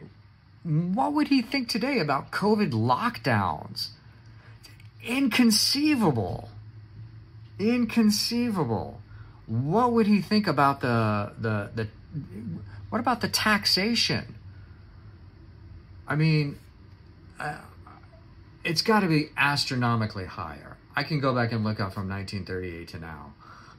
what 0.62 1.12
would 1.14 1.28
he 1.28 1.42
think 1.42 1.68
today 1.68 1.98
about 1.98 2.30
COVID 2.30 2.70
lockdowns? 2.72 3.88
Inconceivable. 5.02 6.50
Inconceivable. 7.58 9.00
What 9.46 9.92
would 9.92 10.06
he 10.06 10.20
think 10.20 10.46
about 10.46 10.80
the 10.80 11.32
the 11.38 11.70
the 11.74 11.88
what 12.90 13.00
about 13.00 13.20
the 13.20 13.28
taxation? 13.28 14.34
I 16.06 16.16
mean, 16.16 16.58
uh, 17.38 17.56
it's 18.64 18.82
got 18.82 19.00
to 19.00 19.06
be 19.06 19.28
astronomically 19.36 20.26
higher. 20.26 20.76
I 20.94 21.04
can 21.04 21.20
go 21.20 21.34
back 21.34 21.52
and 21.52 21.64
look 21.64 21.80
up 21.80 21.94
from 21.94 22.08
1938 22.08 22.88
to 22.88 22.98
now, 22.98 23.32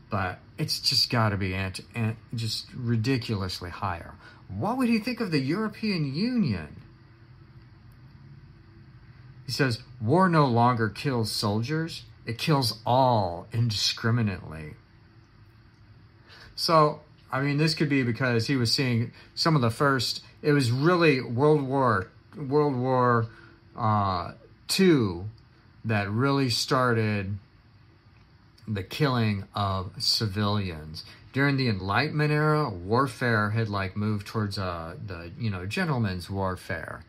but 0.09 0.39
it's 0.57 0.79
just 0.79 1.09
got 1.09 1.29
to 1.29 1.37
be 1.37 1.53
ant- 1.53 1.81
ant- 1.93 2.17
just 2.33 2.67
ridiculously 2.73 3.69
higher. 3.69 4.13
What 4.57 4.77
would 4.77 4.89
he 4.89 4.99
think 4.99 5.19
of 5.19 5.31
the 5.31 5.39
European 5.39 6.13
Union? 6.13 6.81
He 9.45 9.51
says, 9.51 9.81
War 10.01 10.29
no 10.29 10.45
longer 10.45 10.89
kills 10.89 11.31
soldiers, 11.31 12.03
it 12.25 12.37
kills 12.37 12.79
all 12.85 13.47
indiscriminately. 13.51 14.75
So, 16.55 17.01
I 17.31 17.41
mean, 17.41 17.57
this 17.57 17.73
could 17.73 17.89
be 17.89 18.03
because 18.03 18.47
he 18.47 18.55
was 18.55 18.71
seeing 18.71 19.11
some 19.33 19.55
of 19.55 19.61
the 19.61 19.71
first, 19.71 20.23
it 20.41 20.51
was 20.51 20.71
really 20.71 21.21
World 21.21 21.63
War, 21.63 22.09
World 22.35 22.75
War 22.75 23.27
uh, 23.75 24.33
II 24.79 25.23
that 25.85 26.09
really 26.09 26.49
started 26.49 27.37
the 28.73 28.83
killing 28.83 29.45
of 29.53 29.91
civilians 29.97 31.03
during 31.33 31.57
the 31.57 31.69
Enlightenment 31.69 32.31
era, 32.31 32.69
warfare 32.69 33.51
had 33.51 33.69
like 33.69 33.95
moved 33.95 34.27
towards 34.27 34.57
uh, 34.57 34.95
the 35.05 35.31
you 35.39 35.49
know 35.49 35.65
gentleman's 35.65 36.29
warfare, 36.29 37.05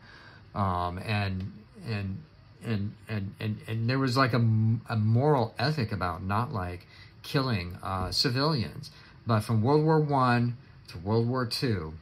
um, 0.55 0.97
and 0.99 1.51
and 1.85 2.21
and 2.63 2.93
and 3.09 3.35
and 3.39 3.57
and 3.67 3.89
there 3.89 3.99
was 3.99 4.15
like 4.15 4.33
a, 4.33 4.37
a 4.37 4.95
moral 4.95 5.53
ethic 5.59 5.91
about 5.91 6.23
not 6.23 6.53
like 6.53 6.87
killing 7.21 7.77
uh, 7.83 8.11
civilians. 8.11 8.91
But 9.25 9.41
from 9.41 9.61
World 9.61 9.83
War 9.83 9.99
One 9.99 10.57
to 10.89 10.97
World 10.97 11.27
War 11.27 11.45
Two, 11.45 11.93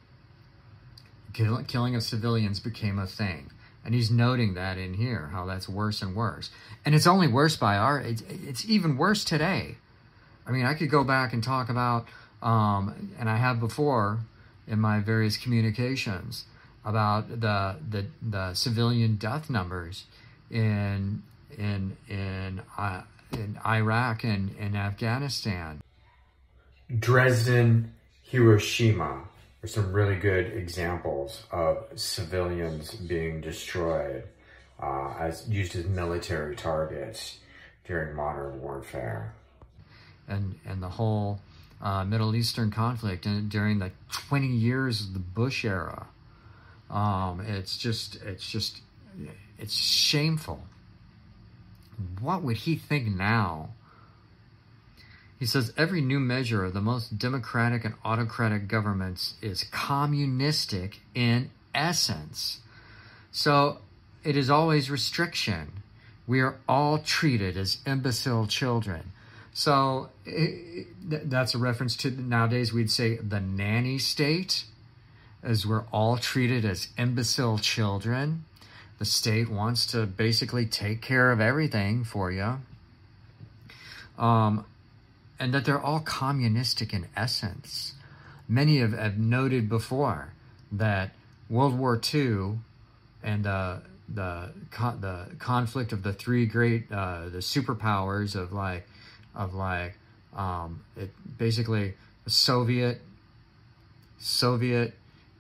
kill, 1.34 1.64
killing 1.64 1.96
of 1.96 2.04
civilians 2.04 2.60
became 2.60 3.00
a 3.00 3.08
thing. 3.08 3.51
And 3.84 3.96
he's 3.96 4.12
noting 4.12 4.54
that 4.54 4.78
in 4.78 4.94
here, 4.94 5.30
how 5.32 5.46
that's 5.46 5.68
worse 5.68 6.02
and 6.02 6.16
worse. 6.16 6.52
And 6.86 6.94
it's 6.94 7.08
only 7.08 7.28
worse 7.28 7.56
by 7.56 7.78
our, 7.78 8.00
it's, 8.00 8.24
it's 8.30 8.66
even 8.66 8.96
worse 8.98 9.24
today. 9.24 9.78
I 10.46 10.52
mean, 10.52 10.66
I 10.66 10.74
could 10.74 10.90
go 10.90 11.04
back 11.04 11.34
and 11.34 11.44
talk 11.44 11.70
about, 11.70 12.06
um, 12.44 13.12
and 13.20 13.30
I 13.30 13.38
have 13.38 13.60
before 13.60 14.20
in 14.68 14.80
my 14.80 15.00
various 15.00 15.38
communications 15.38 16.46
about 16.84 17.30
the 17.30 17.76
the, 17.90 18.06
the 18.22 18.54
civilian 18.54 19.16
death 19.16 19.50
numbers 19.50 20.06
in 20.50 21.22
in 21.58 21.96
in 22.10 22.62
uh, 22.78 23.02
in 23.32 23.60
Iraq 23.66 24.24
and 24.24 24.56
in 24.58 24.76
Afghanistan. 24.76 25.82
Dresden, 27.00 27.94
Hiroshima 28.24 29.24
are 29.64 29.68
some 29.68 29.94
really 29.94 30.16
good 30.16 30.48
examples 30.54 31.44
of 31.52 31.86
civilians 31.96 32.92
being 32.96 33.42
destroyed 33.42 34.24
uh, 34.82 35.14
as 35.20 35.48
used 35.48 35.76
as 35.76 35.86
military 35.86 36.56
targets 36.56 37.40
during 37.86 38.16
modern 38.16 38.62
warfare 38.62 39.34
and 40.28 40.60
and 40.66 40.82
the 40.82 40.90
whole 40.90 41.40
uh, 41.82 42.04
Middle 42.06 42.36
Eastern 42.36 42.72
conflict 42.72 43.26
and 43.26 43.50
during 43.50 43.80
the 43.80 43.92
20 44.12 44.48
years 44.48 45.02
of 45.02 45.14
the 45.14 45.20
Bush 45.20 45.66
era. 45.66 46.08
Um, 46.90 47.42
it's 47.42 47.78
just 47.78 48.22
it's 48.24 48.50
just 48.50 48.82
it's 49.58 49.74
shameful. 49.74 50.64
What 52.20 52.42
would 52.44 52.58
he 52.58 52.76
think 52.76 53.08
now? 53.08 53.70
He 55.42 55.48
says 55.48 55.74
every 55.76 56.02
new 56.02 56.20
measure 56.20 56.64
of 56.64 56.76
the 56.76 56.82
most 56.82 57.18
democratic 57.18 57.84
and 57.84 57.96
autocratic 58.06 58.68
governments 58.68 59.34
is 59.42 59.64
communistic 59.72 61.00
in 61.16 61.50
essence. 61.74 62.60
So 63.32 63.80
it 64.24 64.38
is 64.38 64.52
always 64.52 64.92
restriction. 64.92 65.82
We 66.28 66.42
are 66.42 66.58
all 66.70 67.00
treated 67.00 67.58
as 67.58 67.80
imbecile 67.88 68.46
children. 68.46 69.14
So 69.52 70.10
it, 70.28 70.86
that's 71.10 71.56
a 71.56 71.58
reference 71.58 71.96
to 71.98 72.12
nowadays 72.12 72.72
we'd 72.72 72.92
say 72.92 73.16
the 73.16 73.40
nanny 73.40 73.98
state, 73.98 74.66
as 75.42 75.66
we're 75.66 75.86
all 75.92 76.18
treated 76.18 76.66
as 76.66 76.90
imbecile 77.00 77.58
children. 77.58 78.46
The 79.00 79.06
state 79.06 79.50
wants 79.50 79.88
to 79.88 80.06
basically 80.06 80.68
take 80.68 81.02
care 81.02 81.32
of 81.32 81.42
everything 81.42 82.04
for 82.04 82.32
you. 82.32 82.60
Um, 84.20 84.66
and 85.42 85.56
that 85.56 85.66
they're 85.66 85.82
all 85.82 86.00
communistic 86.00 86.94
in 86.94 87.08
essence. 87.18 87.96
Many 88.48 88.78
have, 88.78 88.94
have 88.94 89.18
noted 89.18 89.68
before 89.68 90.34
that 90.72 91.16
World 91.50 91.78
War 91.78 92.00
II 92.14 92.60
and 93.24 93.48
uh, 93.48 93.78
the 94.08 94.52
the 94.78 95.28
conflict 95.40 95.94
of 95.94 96.04
the 96.04 96.14
three 96.14 96.46
great 96.46 96.92
uh, 96.92 97.30
the 97.30 97.40
superpowers 97.40 98.36
of 98.36 98.54
like 98.54 98.88
of 99.34 99.56
like 99.56 99.98
um, 100.36 100.82
it 100.96 101.10
basically 101.40 101.96
Soviet, 102.28 103.02
Soviet, 104.20 104.94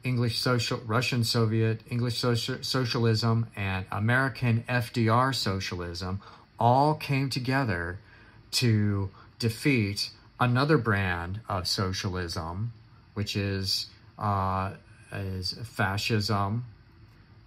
English 0.03 0.39
social, 0.39 0.79
Russian 0.79 1.23
Soviet, 1.23 1.81
English 1.91 2.17
social, 2.17 2.57
socialism, 2.61 3.45
and 3.55 3.85
American 3.91 4.63
FDR 4.67 5.35
socialism 5.35 6.21
all 6.59 6.95
came 6.95 7.29
together 7.29 7.99
to 8.51 9.11
defeat 9.41 10.11
another 10.39 10.77
brand 10.77 11.41
of 11.49 11.67
socialism, 11.67 12.71
which 13.15 13.35
is 13.35 13.87
uh, 14.17 14.73
is 15.11 15.53
fascism, 15.63 16.65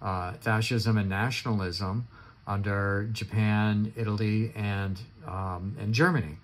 uh, 0.01 0.33
fascism 0.33 0.97
and 0.97 1.09
nationalism, 1.09 2.05
under 2.45 3.09
Japan, 3.11 3.93
Italy, 3.95 4.51
and 4.55 4.99
um, 5.25 5.75
and 5.79 5.93
Germany. 5.93 6.37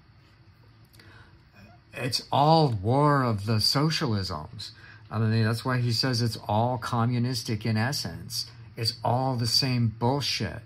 It's 1.94 2.24
all 2.32 2.70
war 2.70 3.24
of 3.24 3.46
the 3.46 3.58
socialisms. 3.58 4.72
I 5.12 5.20
mean, 5.20 5.44
that's 5.44 5.66
why 5.66 5.80
he 5.80 5.92
says 5.92 6.22
it's 6.22 6.38
all 6.48 6.78
communistic 6.78 7.66
in 7.66 7.76
essence. 7.76 8.50
It's 8.78 8.94
all 9.04 9.36
the 9.36 9.48
same 9.48 9.94
bullshit. 10.00 10.62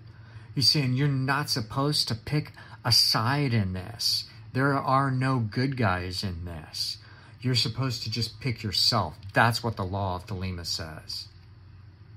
He's 0.54 0.70
saying 0.70 0.94
you're 0.94 1.08
not 1.08 1.50
supposed 1.50 2.06
to 2.08 2.14
pick 2.14 2.52
a 2.84 2.92
side 2.92 3.52
in 3.52 3.72
this. 3.72 4.24
There 4.56 4.72
are 4.72 5.10
no 5.10 5.38
good 5.38 5.76
guys 5.76 6.24
in 6.24 6.46
this. 6.46 6.96
You're 7.42 7.54
supposed 7.54 8.04
to 8.04 8.10
just 8.10 8.40
pick 8.40 8.62
yourself. 8.62 9.14
That's 9.34 9.62
what 9.62 9.76
the 9.76 9.84
law 9.84 10.16
of 10.16 10.26
Thelema 10.26 10.64
says. 10.64 11.28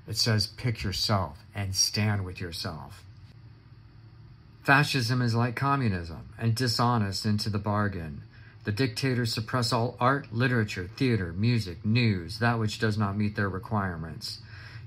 It 0.08 0.16
says 0.16 0.46
pick 0.46 0.82
yourself 0.82 1.36
and 1.54 1.74
stand 1.74 2.24
with 2.24 2.40
yourself. 2.40 3.04
Fascism 4.62 5.20
is 5.20 5.34
like 5.34 5.54
communism 5.54 6.30
and 6.38 6.54
dishonest 6.54 7.26
into 7.26 7.50
the 7.50 7.58
bargain. 7.58 8.22
The 8.64 8.72
dictators 8.72 9.34
suppress 9.34 9.70
all 9.70 9.98
art, 10.00 10.32
literature, 10.32 10.88
theater, 10.96 11.34
music, 11.34 11.84
news, 11.84 12.38
that 12.38 12.58
which 12.58 12.78
does 12.78 12.96
not 12.96 13.18
meet 13.18 13.36
their 13.36 13.50
requirements. 13.50 14.38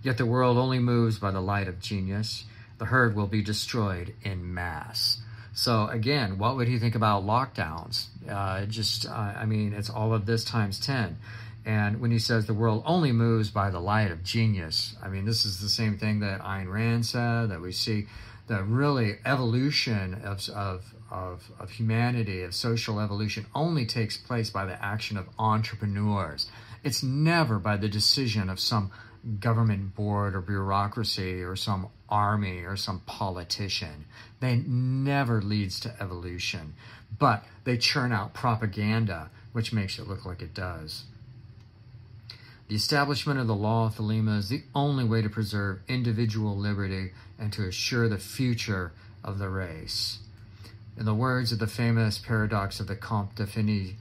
Yet 0.02 0.18
the 0.18 0.26
world 0.26 0.58
only 0.58 0.80
moves 0.80 1.20
by 1.20 1.30
the 1.30 1.40
light 1.40 1.68
of 1.68 1.80
genius. 1.80 2.46
The 2.80 2.86
herd 2.86 3.16
will 3.16 3.28
be 3.28 3.44
destroyed 3.44 4.16
in 4.24 4.56
mass. 4.56 5.20
So 5.54 5.88
again, 5.88 6.38
what 6.38 6.56
would 6.56 6.68
he 6.68 6.80
think 6.80 6.96
about 6.96 7.24
lockdowns? 7.24 8.08
Uh, 8.28 8.66
just, 8.66 9.06
uh, 9.06 9.12
I 9.12 9.46
mean, 9.46 9.74
it's 9.74 9.90
all 9.90 10.14
of 10.14 10.26
this 10.26 10.44
times 10.44 10.80
10. 10.80 11.18
And 11.66 12.02
when 12.02 12.12
he 12.12 12.20
says 12.20 12.46
the 12.46 12.54
world 12.54 12.84
only 12.86 13.12
moves 13.12 13.50
by 13.50 13.70
the 13.70 13.80
light 13.80 14.12
of 14.12 14.24
genius, 14.24 14.96
I 15.02 15.08
mean, 15.08 15.26
this 15.26 15.46
is 15.46 15.62
the 15.62 15.70
same 15.70 15.98
thing 15.98 16.20
that 16.20 16.42
Ayn 16.42 16.72
Rand 16.72 17.06
said, 17.06 17.50
that 17.50 17.62
we 17.62 17.72
see 17.72 18.08
the 18.48 18.64
really 18.64 19.20
evolution 19.26 20.16
of, 20.26 20.50
of, 20.50 20.94
of, 21.10 21.44
of 21.60 21.72
humanity, 21.72 22.42
of 22.42 22.54
social 22.54 23.00
evolution, 23.00 23.46
only 23.56 23.86
takes 23.86 24.18
place 24.18 24.50
by 24.50 24.66
the 24.66 24.84
action 24.84 25.16
of 25.16 25.30
entrepreneurs. 25.40 26.48
It's 26.84 27.02
never 27.02 27.60
by 27.60 27.78
the 27.78 27.88
decision 27.88 28.50
of 28.50 28.60
some 28.60 28.92
government 29.40 29.96
board 29.96 30.36
or 30.36 30.42
bureaucracy 30.42 31.42
or 31.42 31.56
some 31.56 31.88
army 32.14 32.60
or 32.60 32.78
some 32.78 33.00
politician. 33.08 34.06
They 34.40 34.58
never 34.58 35.42
leads 35.42 35.80
to 35.80 35.96
evolution, 36.00 36.76
but 37.18 37.44
they 37.64 37.76
churn 37.78 38.12
out 38.12 38.36
propaganda, 38.36 39.32
which 39.52 39.74
makes 39.74 39.98
it 39.98 40.08
look 40.08 40.24
like 40.24 40.44
it 40.44 40.54
does. 40.54 41.06
The 42.68 42.76
establishment 42.76 43.40
of 43.40 43.48
the 43.48 43.56
law 43.56 43.88
of 43.88 43.96
Thelema 43.96 44.38
is 44.38 44.50
the 44.50 44.64
only 44.76 45.04
way 45.04 45.24
to 45.24 45.30
preserve 45.30 45.80
individual 45.88 46.56
liberty 46.56 47.12
and 47.40 47.52
to 47.54 47.68
assure 47.68 48.08
the 48.08 48.20
future 48.20 48.94
of 49.24 49.40
the 49.40 49.50
race. 49.50 50.20
In 50.98 51.06
the 51.06 51.16
words 51.16 51.52
of 51.52 51.58
the 51.58 51.68
famous 51.68 52.20
paradox 52.20 52.80
of 52.80 52.88
the 52.88 52.96
Comte 52.96 53.36
de 53.36 53.46
Fénix, 53.46 53.96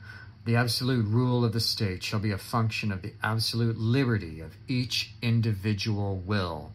the 0.44 0.56
absolute 0.56 1.06
rule 1.06 1.44
of 1.44 1.52
the 1.52 1.60
state 1.60 2.02
shall 2.02 2.18
be 2.18 2.32
a 2.32 2.38
function 2.38 2.92
of 2.92 3.00
the 3.00 3.14
absolute 3.22 3.78
liberty 3.78 4.40
of 4.40 4.56
each 4.68 5.14
individual 5.22 6.16
will. 6.16 6.72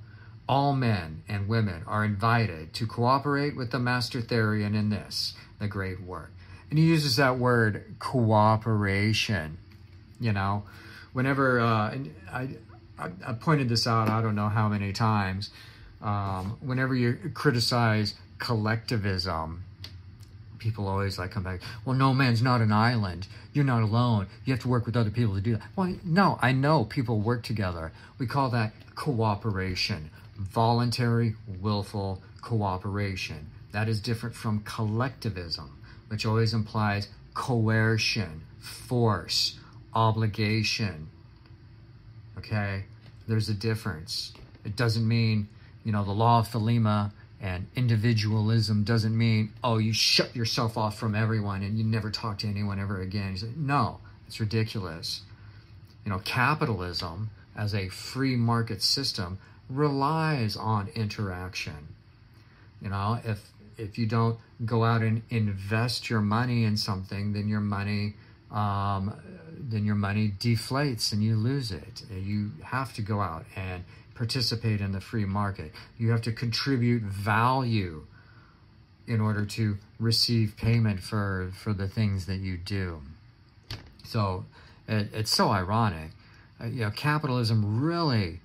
All 0.48 0.74
men 0.74 1.24
and 1.28 1.48
women 1.48 1.84
are 1.88 2.06
invited 2.06 2.74
to 2.76 2.88
cooperate 2.88 3.56
with 3.56 3.72
the 3.72 3.80
Master 3.80 4.22
Therion 4.22 4.76
in 4.76 4.90
this, 4.90 5.34
the 5.60 5.68
great 5.68 6.02
work. 6.02 6.32
And 6.70 6.80
he 6.80 6.86
uses 6.86 7.16
that 7.18 7.38
word 7.38 7.96
cooperation. 8.00 9.58
You 10.20 10.34
know, 10.34 10.64
whenever 11.14 11.60
uh, 11.60 11.98
I, 12.32 12.50
I, 12.98 13.10
I 13.26 13.34
pointed 13.34 13.70
this 13.70 13.86
out, 13.88 14.10
I 14.10 14.22
don't 14.22 14.36
know 14.36 14.50
how 14.50 14.68
many 14.70 14.94
times. 14.94 15.50
Um, 16.02 16.58
whenever 16.62 16.96
you 16.96 17.32
criticize 17.34 18.16
collectivism, 18.40 19.64
people 20.60 20.88
always 20.88 21.18
like 21.18 21.32
come 21.32 21.44
back, 21.44 21.62
well, 21.86 21.96
no 21.96 22.14
man's 22.14 22.42
not 22.42 22.62
an 22.62 22.72
island. 22.72 23.28
You're 23.54 23.66
not 23.66 23.82
alone. 23.82 24.28
You 24.46 24.54
have 24.54 24.62
to 24.62 24.68
work 24.68 24.86
with 24.86 24.96
other 24.96 25.10
people 25.10 25.36
to 25.36 25.42
do 25.42 25.54
that. 25.56 25.64
Well, 25.76 25.96
no, 26.04 26.38
I 26.42 26.52
know 26.52 26.86
people 26.86 27.20
work 27.20 27.44
together. 27.44 27.92
We 28.20 28.28
call 28.28 28.50
that 28.52 28.74
cooperation, 28.96 30.10
voluntary, 30.38 31.36
willful 31.62 32.22
cooperation. 32.42 33.50
That 33.72 33.90
is 33.90 34.00
different 34.00 34.36
from 34.36 34.62
collectivism, 34.62 35.78
which 36.08 36.26
always 36.26 36.54
implies 36.54 37.10
coercion, 37.34 38.44
force, 38.60 39.60
obligation. 39.94 41.10
Okay? 42.38 42.86
There's 43.28 43.50
a 43.50 43.54
difference. 43.54 44.34
It 44.64 44.76
doesn't 44.76 45.08
mean, 45.08 45.50
you 45.84 45.92
know, 45.92 46.04
the 46.04 46.12
law 46.12 46.40
of 46.40 46.48
Thelema 46.48 47.12
and 47.40 47.68
individualism 47.76 48.84
doesn't 48.84 49.16
mean, 49.16 49.54
oh, 49.64 49.78
you 49.78 49.94
shut 49.94 50.36
yourself 50.36 50.78
off 50.78 50.98
from 50.98 51.14
everyone 51.14 51.62
and 51.62 51.78
you 51.78 51.84
never 51.84 52.10
talk 52.10 52.40
to 52.40 52.48
anyone 52.48 52.80
ever 52.80 53.02
again. 53.02 53.38
No, 53.56 54.00
it's 54.28 54.40
ridiculous. 54.40 55.22
You 56.04 56.12
know, 56.12 56.20
capitalism 56.20 57.30
as 57.56 57.76
a 57.76 57.90
free 57.90 58.36
market 58.36 58.82
system 58.82 59.40
relies 59.70 60.56
on 60.56 60.90
interaction. 60.96 61.96
You 62.82 62.90
know, 62.90 63.20
if 63.24 63.52
if 63.78 63.98
you 63.98 64.08
don't 64.08 64.40
go 64.66 64.84
out 64.84 65.02
and 65.02 65.22
invest 65.30 66.10
your 66.10 66.22
money 66.22 66.64
in 66.64 66.78
something, 66.78 67.34
then 67.34 67.48
your 67.48 67.60
money 67.60 68.16
um, 68.52 69.14
then 69.60 69.86
your 69.86 69.96
money 69.96 70.34
deflates 70.40 71.12
and 71.12 71.24
you 71.24 71.36
lose 71.36 71.72
it. 71.72 72.04
You 72.12 72.52
have 72.64 72.94
to 72.94 73.02
go 73.02 73.22
out 73.22 73.46
and 73.56 73.84
participate 74.16 74.82
in 74.82 74.92
the 74.92 75.02
free 75.02 75.26
market. 75.26 75.72
You 75.98 76.12
have 76.12 76.22
to 76.24 76.32
contribute 76.32 77.04
value 77.04 78.06
in 79.08 79.22
order 79.22 79.46
to 79.46 79.78
receive 80.00 80.56
payment 80.58 81.00
for, 81.02 81.52
for 81.56 81.74
the 81.74 81.88
things 81.88 82.26
that 82.26 82.38
you 82.38 82.58
do. 82.58 83.02
So 84.04 84.46
it, 84.88 85.10
it's 85.14 85.32
so 85.32 85.50
ironic. 85.50 86.12
Uh, 86.62 86.68
you 86.68 86.82
know, 86.82 86.92
capitalism 86.92 87.82
really, 87.82 88.40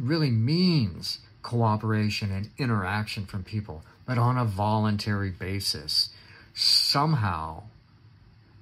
really 0.00 0.30
means 0.30 1.18
cooperation 1.42 2.30
and 2.32 2.50
interaction 2.58 3.26
from 3.26 3.44
people, 3.44 3.82
but 4.06 4.18
on 4.18 4.36
a 4.36 4.44
voluntary 4.44 5.30
basis. 5.30 6.10
Somehow, 6.54 7.64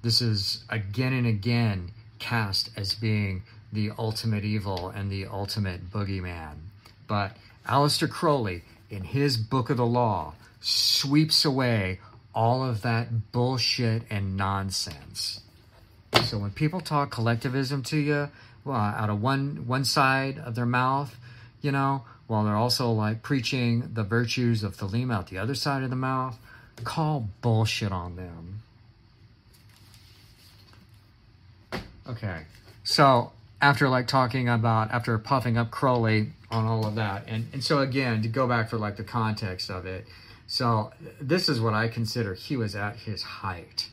this 0.01 0.21
is 0.21 0.63
again 0.69 1.13
and 1.13 1.27
again 1.27 1.91
cast 2.19 2.69
as 2.75 2.93
being 2.93 3.43
the 3.71 3.91
ultimate 3.97 4.45
evil 4.45 4.89
and 4.89 5.11
the 5.11 5.25
ultimate 5.25 5.91
boogeyman. 5.91 6.55
But 7.07 7.35
Aleister 7.67 8.09
Crowley, 8.09 8.63
in 8.89 9.03
his 9.03 9.37
Book 9.37 9.69
of 9.69 9.77
the 9.77 9.85
Law, 9.85 10.33
sweeps 10.61 11.43
away 11.43 11.99
all 12.33 12.63
of 12.63 12.81
that 12.83 13.31
bullshit 13.31 14.03
and 14.09 14.37
nonsense. 14.37 15.41
So 16.23 16.37
when 16.37 16.51
people 16.51 16.81
talk 16.81 17.11
collectivism 17.11 17.83
to 17.83 17.97
you, 17.97 18.29
well, 18.63 18.75
out 18.75 19.09
of 19.09 19.21
one 19.21 19.65
one 19.67 19.85
side 19.85 20.37
of 20.39 20.55
their 20.55 20.65
mouth, 20.65 21.15
you 21.61 21.71
know, 21.71 22.03
while 22.27 22.43
they're 22.43 22.55
also 22.55 22.91
like 22.91 23.23
preaching 23.23 23.91
the 23.93 24.03
virtues 24.03 24.63
of 24.63 24.75
Thelema 24.75 25.15
out 25.15 25.27
the 25.27 25.37
other 25.37 25.55
side 25.55 25.83
of 25.83 25.89
the 25.89 25.95
mouth, 25.95 26.37
call 26.83 27.29
bullshit 27.41 27.91
on 27.91 28.15
them. 28.15 28.61
Okay, 32.07 32.43
so 32.83 33.31
after 33.61 33.89
like 33.89 34.07
talking 34.07 34.47
about 34.47 34.91
after 34.91 35.17
puffing 35.17 35.57
up 35.57 35.71
Crowley 35.71 36.29
on 36.49 36.65
all 36.65 36.85
of 36.85 36.95
that, 36.95 37.23
and 37.27 37.47
and 37.53 37.63
so 37.63 37.79
again 37.79 38.21
to 38.21 38.27
go 38.27 38.47
back 38.47 38.69
for 38.69 38.77
like 38.77 38.97
the 38.97 39.03
context 39.03 39.69
of 39.69 39.85
it, 39.85 40.05
so 40.47 40.91
this 41.19 41.49
is 41.49 41.59
what 41.59 41.73
I 41.73 41.89
consider 41.89 42.33
he 42.33 42.55
was 42.55 42.75
at 42.75 42.95
his 42.95 43.21
height, 43.21 43.89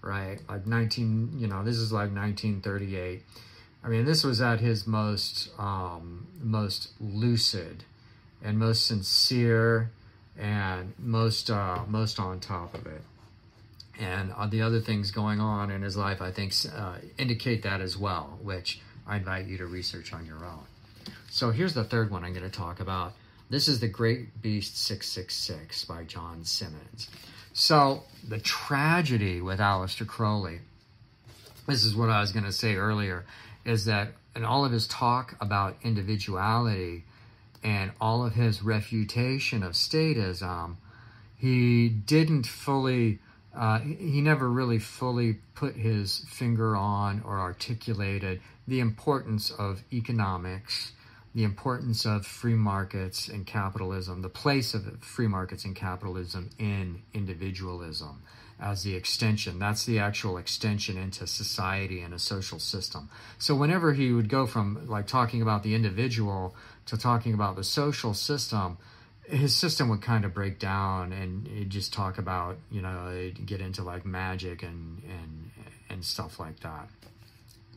right? 0.00 0.38
Like 0.48 0.66
19, 0.66 1.32
you 1.36 1.48
know, 1.48 1.64
this 1.64 1.76
is 1.76 1.92
like 1.92 2.14
1938. 2.14 3.22
I 3.86 3.88
mean, 3.88 4.04
this 4.04 4.24
was 4.24 4.42
at 4.42 4.60
his 4.60 4.86
most 4.86 5.48
um, 5.58 6.26
most 6.42 6.90
lucid 7.00 7.84
and 8.42 8.58
most 8.58 8.84
sincere 8.84 9.92
and 10.36 10.92
most 10.98 11.48
uh, 11.48 11.84
most 11.86 12.20
on 12.20 12.40
top 12.40 12.74
of 12.74 12.86
it 12.86 13.02
and 13.98 14.32
uh, 14.36 14.46
the 14.46 14.62
other 14.62 14.80
things 14.80 15.10
going 15.10 15.40
on 15.40 15.70
in 15.70 15.82
his 15.82 15.96
life, 15.96 16.20
I 16.20 16.30
think, 16.30 16.52
uh, 16.74 16.96
indicate 17.18 17.62
that 17.62 17.80
as 17.80 17.96
well, 17.96 18.38
which 18.42 18.80
I 19.06 19.16
invite 19.16 19.46
you 19.46 19.56
to 19.58 19.66
research 19.66 20.12
on 20.12 20.26
your 20.26 20.44
own. 20.44 20.64
So 21.30 21.50
here's 21.50 21.74
the 21.74 21.84
third 21.84 22.10
one 22.10 22.24
I'm 22.24 22.32
going 22.32 22.48
to 22.48 22.56
talk 22.56 22.80
about. 22.80 23.14
This 23.48 23.68
is 23.68 23.80
The 23.80 23.88
Great 23.88 24.42
Beast 24.42 24.76
666 24.76 25.84
by 25.84 26.04
John 26.04 26.44
Symonds. 26.44 27.08
So 27.52 28.02
the 28.26 28.38
tragedy 28.38 29.40
with 29.40 29.60
Aleister 29.60 30.06
Crowley, 30.06 30.60
this 31.66 31.84
is 31.84 31.94
what 31.96 32.10
I 32.10 32.20
was 32.20 32.32
going 32.32 32.44
to 32.44 32.52
say 32.52 32.74
earlier, 32.74 33.24
is 33.66 33.84
that 33.84 34.12
in 34.34 34.44
all 34.44 34.64
of 34.64 34.72
his 34.72 34.86
talk 34.86 35.36
about 35.40 35.76
individuality 35.82 37.04
and 37.62 37.90
all 38.00 38.24
of 38.24 38.34
his 38.34 38.62
refutation 38.62 39.62
of 39.62 39.72
statism, 39.72 40.76
he 41.36 41.88
didn't 41.88 42.46
fully 42.46 43.18
uh, 43.54 43.78
he 43.78 44.20
never 44.20 44.50
really 44.50 44.78
fully 44.78 45.38
put 45.54 45.74
his 45.76 46.24
finger 46.28 46.76
on 46.76 47.22
or 47.24 47.38
articulated 47.38 48.38
the 48.68 48.80
importance 48.80 49.50
of 49.50 49.82
economics, 49.90 50.92
the 51.36 51.44
importance 51.44 52.06
of 52.06 52.26
free 52.26 52.54
markets 52.54 53.28
and 53.28 53.46
capitalism, 53.46 54.22
the 54.22 54.28
place 54.30 54.72
of 54.72 54.82
free 55.02 55.28
markets 55.28 55.66
and 55.66 55.76
capitalism 55.76 56.48
in 56.58 57.02
individualism. 57.12 58.22
as 58.58 58.84
the 58.84 58.94
extension. 58.94 59.58
That's 59.58 59.84
the 59.84 59.98
actual 59.98 60.38
extension 60.38 60.96
into 60.96 61.26
society 61.26 62.00
and 62.00 62.14
a 62.14 62.18
social 62.18 62.58
system. 62.58 63.10
So 63.38 63.54
whenever 63.54 63.92
he 63.92 64.12
would 64.12 64.30
go 64.30 64.46
from 64.46 64.86
like 64.86 65.06
talking 65.06 65.42
about 65.42 65.62
the 65.62 65.74
individual 65.74 66.54
to 66.86 66.96
talking 66.96 67.34
about 67.34 67.56
the 67.56 67.64
social 67.64 68.14
system, 68.14 68.78
his 69.24 69.54
system 69.54 69.88
would 69.90 70.00
kind 70.02 70.24
of 70.24 70.32
break 70.32 70.58
down 70.58 71.12
and 71.12 71.46
he'd 71.46 71.70
just 71.70 71.92
talk 71.92 72.16
about, 72.16 72.56
you 72.70 72.80
know, 72.80 73.30
get 73.44 73.60
into 73.60 73.82
like 73.82 74.06
magic 74.06 74.62
and, 74.62 75.02
and, 75.04 75.50
and 75.90 76.04
stuff 76.04 76.40
like 76.40 76.60
that. 76.60 76.88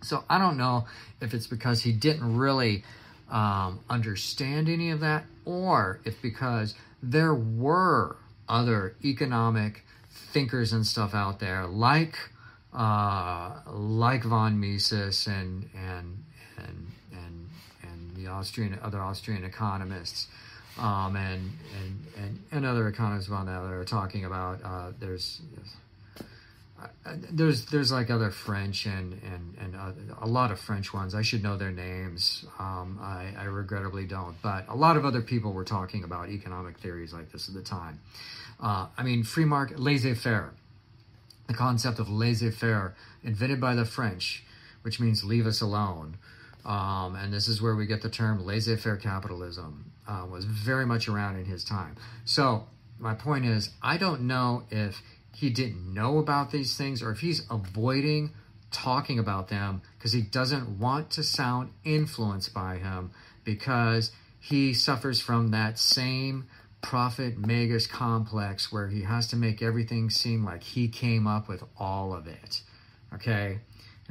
So 0.01 0.23
I 0.29 0.37
don't 0.37 0.55
know 0.55 0.87
if 1.19 1.33
it's 1.33 1.47
because 1.47 1.81
he 1.81 1.91
didn't 1.91 2.37
really 2.37 2.85
um, 3.29 3.79
understand 3.89 4.69
any 4.69 4.89
of 4.89 4.99
that 5.01 5.25
or 5.45 5.99
if 6.05 6.21
because 6.21 6.75
there 7.01 7.33
were 7.33 8.17
other 8.47 8.95
economic 9.03 9.85
thinkers 10.31 10.73
and 10.73 10.85
stuff 10.85 11.13
out 11.13 11.39
there 11.39 11.65
like 11.65 12.17
uh, 12.73 13.51
like 13.67 14.23
von 14.23 14.59
Mises 14.59 15.27
and 15.27 15.69
and 15.75 16.23
and 16.57 16.91
and 17.11 17.49
and 17.83 18.15
the 18.15 18.27
Austrian 18.27 18.77
other 18.83 18.99
Austrian 18.99 19.43
economists 19.43 20.27
um, 20.77 21.15
and, 21.15 21.51
and 21.81 22.05
and 22.17 22.43
and 22.51 22.65
other 22.65 22.87
economists 22.87 23.29
around 23.29 23.47
that 23.47 23.61
are 23.61 23.85
talking 23.85 24.25
about 24.25 24.59
uh, 24.63 24.91
there's 24.99 25.41
there's 27.31 27.65
there's 27.65 27.91
like 27.91 28.09
other 28.09 28.31
French 28.31 28.85
and 28.85 29.13
and 29.23 29.57
and 29.59 29.75
uh, 29.75 29.91
a 30.21 30.27
lot 30.27 30.51
of 30.51 30.59
French 30.59 30.93
ones. 30.93 31.15
I 31.15 31.21
should 31.21 31.43
know 31.43 31.57
their 31.57 31.71
names. 31.71 32.45
Um, 32.59 32.99
I, 33.01 33.33
I 33.37 33.45
regrettably 33.45 34.05
don't, 34.05 34.35
but 34.41 34.65
a 34.67 34.75
lot 34.75 34.97
of 34.97 35.05
other 35.05 35.21
people 35.21 35.53
were 35.53 35.65
talking 35.65 36.03
about 36.03 36.29
economic 36.29 36.77
theories 36.77 37.13
like 37.13 37.31
this 37.31 37.47
at 37.47 37.55
the 37.55 37.61
time. 37.61 37.99
Uh, 38.61 38.87
I 38.97 39.03
mean, 39.03 39.23
free 39.23 39.45
market, 39.45 39.79
laissez-faire, 39.79 40.51
the 41.47 41.53
concept 41.53 41.99
of 41.99 42.09
laissez-faire, 42.09 42.93
invented 43.23 43.61
by 43.61 43.73
the 43.73 43.85
French, 43.85 44.43
which 44.81 44.99
means 44.99 45.23
leave 45.23 45.47
us 45.47 45.61
alone. 45.61 46.17
Um, 46.65 47.15
and 47.15 47.33
this 47.33 47.47
is 47.47 47.61
where 47.61 47.75
we 47.75 47.85
get 47.85 48.01
the 48.01 48.09
term 48.09 48.45
laissez-faire 48.45 48.97
capitalism. 48.97 49.91
Uh, 50.07 50.25
was 50.25 50.43
very 50.45 50.85
much 50.85 51.07
around 51.07 51.37
in 51.37 51.45
his 51.45 51.63
time. 51.63 51.95
So 52.25 52.67
my 52.97 53.13
point 53.13 53.45
is, 53.45 53.69
I 53.81 53.97
don't 53.97 54.21
know 54.21 54.63
if 54.71 55.01
he 55.39 55.49
didn't 55.49 55.93
know 55.93 56.17
about 56.17 56.51
these 56.51 56.75
things 56.75 57.01
or 57.01 57.11
if 57.11 57.21
he's 57.21 57.45
avoiding 57.49 58.29
talking 58.71 59.17
about 59.17 59.47
them 59.47 59.81
because 59.97 60.11
he 60.11 60.21
doesn't 60.21 60.77
want 60.77 61.09
to 61.09 61.23
sound 61.23 61.71
influenced 61.85 62.53
by 62.53 62.75
him 62.75 63.09
because 63.45 64.11
he 64.37 64.73
suffers 64.73 65.21
from 65.21 65.51
that 65.51 65.79
same 65.79 66.45
prophet 66.81 67.37
magus 67.37 67.87
complex 67.87 68.69
where 68.69 68.89
he 68.89 69.03
has 69.03 69.27
to 69.27 69.37
make 69.37 69.61
everything 69.61 70.09
seem 70.09 70.43
like 70.43 70.61
he 70.61 70.89
came 70.89 71.25
up 71.25 71.47
with 71.47 71.63
all 71.77 72.13
of 72.13 72.27
it. 72.27 72.61
Okay 73.13 73.59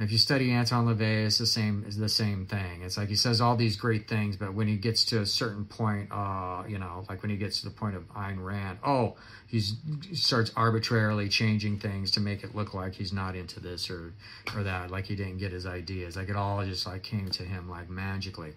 if 0.00 0.12
you 0.12 0.18
study 0.18 0.52
Anton 0.52 0.86
LaVey, 0.86 1.26
it's 1.26 1.38
the 1.38 1.46
same. 1.46 1.82
It's 1.84 1.96
the 1.96 2.08
same 2.08 2.46
thing. 2.46 2.82
It's 2.82 2.96
like 2.96 3.08
he 3.08 3.16
says 3.16 3.40
all 3.40 3.56
these 3.56 3.76
great 3.76 4.06
things, 4.08 4.36
but 4.36 4.54
when 4.54 4.68
he 4.68 4.76
gets 4.76 5.04
to 5.06 5.20
a 5.20 5.26
certain 5.26 5.64
point, 5.64 6.08
uh, 6.12 6.62
you 6.68 6.78
know, 6.78 7.04
like 7.08 7.22
when 7.22 7.30
he 7.30 7.36
gets 7.36 7.60
to 7.60 7.68
the 7.68 7.74
point 7.74 7.96
of 7.96 8.08
Ayn 8.14 8.44
Rand, 8.44 8.78
oh, 8.86 9.16
he 9.48 9.60
starts 9.60 10.52
arbitrarily 10.54 11.28
changing 11.28 11.80
things 11.80 12.12
to 12.12 12.20
make 12.20 12.44
it 12.44 12.54
look 12.54 12.74
like 12.74 12.94
he's 12.94 13.12
not 13.12 13.34
into 13.34 13.58
this 13.58 13.90
or 13.90 14.12
or 14.54 14.62
that, 14.62 14.92
like 14.92 15.06
he 15.06 15.16
didn't 15.16 15.38
get 15.38 15.50
his 15.50 15.66
ideas. 15.66 16.16
Like 16.16 16.28
it 16.28 16.36
all 16.36 16.64
just 16.64 16.86
like 16.86 17.02
came 17.02 17.30
to 17.30 17.42
him 17.42 17.68
like 17.68 17.90
magically, 17.90 18.52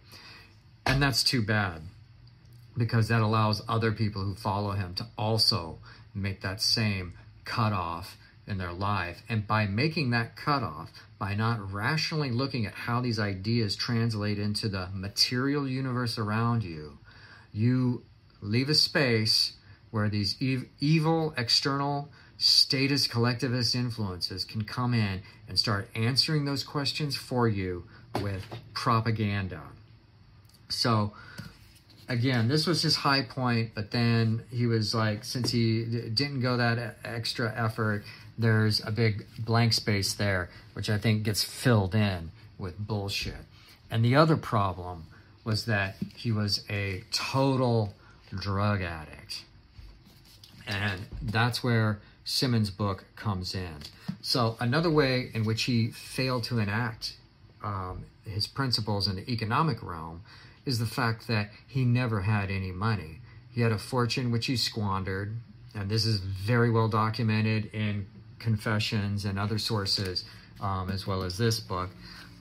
and 0.86 1.02
that's 1.02 1.24
too 1.24 1.42
bad 1.42 1.82
because 2.78 3.08
that 3.08 3.22
allows 3.22 3.64
other 3.68 3.92
people 3.92 4.24
who 4.24 4.36
follow 4.36 4.72
him 4.72 4.94
to 4.94 5.08
also 5.18 5.80
make 6.14 6.42
that 6.42 6.62
same 6.62 7.14
cutoff 7.46 8.16
in 8.52 8.58
their 8.58 8.74
life. 8.74 9.24
And 9.30 9.48
by 9.48 9.66
making 9.66 10.12
that 10.12 10.36
cutoff, 10.36 10.90
by 11.18 11.34
not 11.34 11.72
rationally 11.72 12.30
looking 12.30 12.66
at 12.66 12.74
how 12.74 13.00
these 13.02 13.18
ideas 13.18 13.76
translate 13.76 14.38
into 14.38 14.68
the 14.68 14.90
material 14.94 15.68
universe 15.68 16.20
around 16.20 16.64
you, 16.64 17.00
you 17.54 18.04
leave 18.42 18.70
a 18.70 18.76
space 18.76 19.54
where 19.90 20.10
these 20.10 20.36
ev- 20.42 20.66
evil 20.80 21.34
external 21.38 22.10
status 22.38 23.08
collectivist 23.08 23.76
influences 23.76 24.44
can 24.44 24.64
come 24.64 24.94
in 24.94 25.22
and 25.48 25.58
start 25.58 25.88
answering 25.96 26.46
those 26.46 26.64
questions 26.64 27.16
for 27.16 27.48
you 27.48 27.86
with 28.22 28.44
propaganda. 28.74 29.62
So, 30.70 31.14
again, 32.10 32.48
this 32.48 32.66
was 32.66 32.82
his 32.82 32.96
high 32.96 33.22
point, 33.22 33.72
but 33.76 33.92
then 33.92 34.44
he 34.50 34.66
was 34.66 34.96
like, 34.96 35.24
since 35.24 35.52
he 35.52 35.86
didn't 35.86 36.42
go 36.42 36.58
that 36.58 36.98
extra 37.06 37.54
effort, 37.56 38.04
there's 38.38 38.84
a 38.86 38.92
big 38.92 39.26
blank 39.40 39.74
space 39.74 40.14
there, 40.14 40.50
which 40.74 40.90
I 40.90 40.98
think 40.98 41.24
gets 41.24 41.44
filled 41.44 41.96
in 41.96 42.32
with 42.58 42.78
bullshit. 42.78 43.46
And 43.90 44.06
the 44.06 44.16
other 44.16 44.38
problem 44.38 45.08
was 45.44 45.66
that 45.66 45.96
he 46.16 46.32
was 46.32 46.64
a 46.70 47.04
total 47.12 47.94
drug 48.30 48.82
addict. 48.82 49.44
And 50.68 51.02
that's 51.22 51.64
where 51.64 52.00
Symonds' 52.24 52.70
book 52.70 53.06
comes 53.16 53.54
in. 53.54 53.78
So, 54.22 54.56
another 54.60 54.90
way 54.90 55.32
in 55.34 55.44
which 55.44 55.64
he 55.64 55.90
failed 55.90 56.44
to 56.46 56.60
enact 56.60 57.18
um, 57.64 58.06
his 58.26 58.48
principles 58.48 59.08
in 59.08 59.16
the 59.16 59.30
economic 59.30 59.82
realm 59.82 60.22
is 60.66 60.80
the 60.80 60.86
fact 60.86 61.28
that 61.28 61.50
he 61.68 61.84
never 61.84 62.22
had 62.22 62.52
any 62.52 62.72
money. 62.72 63.20
He 63.52 63.62
had 63.62 63.72
a 63.72 63.78
fortune 63.78 64.32
which 64.32 64.46
he 64.46 64.56
squandered, 64.56 65.36
and 65.74 65.90
this 65.90 66.06
is 66.06 66.20
very 66.20 66.70
well 66.70 66.88
documented 66.88 67.66
in 67.74 68.06
confessions 68.42 69.26
and 69.26 69.40
other 69.40 69.58
sources, 69.58 70.26
um, 70.60 70.90
as 70.90 71.08
well 71.08 71.24
as 71.24 71.38
this 71.38 71.60
book. 71.60 71.90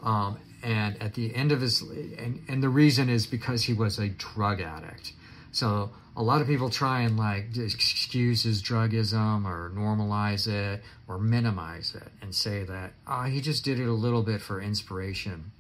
Um, 0.02 0.38
and 0.62 1.00
at 1.02 1.14
the 1.14 1.34
end 1.34 1.52
of 1.52 1.60
his, 1.60 1.80
and, 1.82 2.42
and 2.48 2.62
the 2.62 2.68
reason 2.68 3.08
is 3.08 3.26
because 3.26 3.62
he 3.64 3.72
was 3.72 3.98
a 3.98 4.08
drug 4.08 4.60
addict. 4.60 5.12
So 5.52 5.90
a 6.16 6.22
lot 6.22 6.40
of 6.40 6.46
people 6.46 6.70
try 6.70 7.02
and 7.02 7.16
like 7.16 7.56
excuse 7.56 8.42
his 8.42 8.62
drugism 8.62 9.44
or 9.44 9.70
normalize 9.74 10.46
it 10.46 10.82
or 11.08 11.18
minimize 11.18 11.94
it 11.94 12.08
and 12.20 12.34
say 12.34 12.64
that 12.64 12.92
oh, 13.06 13.22
he 13.22 13.40
just 13.40 13.64
did 13.64 13.80
it 13.80 13.86
a 13.86 13.92
little 13.92 14.22
bit 14.22 14.40
for 14.40 14.60
inspiration. 14.60 15.52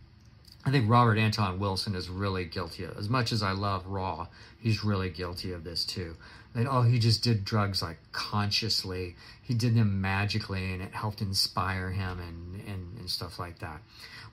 I 0.64 0.70
think 0.70 0.90
Robert 0.90 1.16
Anton 1.16 1.58
Wilson 1.58 1.94
is 1.94 2.10
really 2.10 2.44
guilty 2.44 2.84
of 2.84 2.96
As 2.98 3.08
much 3.08 3.32
as 3.32 3.42
I 3.42 3.52
love 3.52 3.86
Raw, 3.86 4.28
he's 4.58 4.84
really 4.84 5.08
guilty 5.08 5.52
of 5.52 5.64
this 5.64 5.84
too. 5.84 6.16
That 6.54 6.66
oh 6.68 6.82
he 6.82 6.98
just 6.98 7.22
did 7.22 7.44
drugs 7.44 7.80
like 7.82 7.98
consciously. 8.12 9.16
He 9.42 9.54
did 9.54 9.74
them 9.74 10.00
magically 10.00 10.72
and 10.72 10.82
it 10.82 10.92
helped 10.92 11.22
inspire 11.22 11.90
him 11.90 12.20
and, 12.20 12.60
and, 12.68 12.98
and 12.98 13.10
stuff 13.10 13.38
like 13.38 13.60
that. 13.60 13.80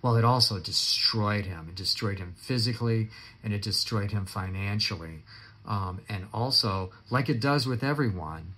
Well 0.01 0.17
it 0.17 0.25
also 0.25 0.59
destroyed 0.59 1.45
him. 1.45 1.67
It 1.69 1.75
destroyed 1.75 2.19
him 2.19 2.33
physically 2.35 3.09
and 3.43 3.53
it 3.53 3.61
destroyed 3.61 4.11
him 4.11 4.25
financially. 4.25 5.23
Um, 5.65 6.01
and 6.09 6.27
also 6.33 6.91
like 7.09 7.29
it 7.29 7.39
does 7.39 7.65
with 7.65 7.83
everyone 7.83 8.53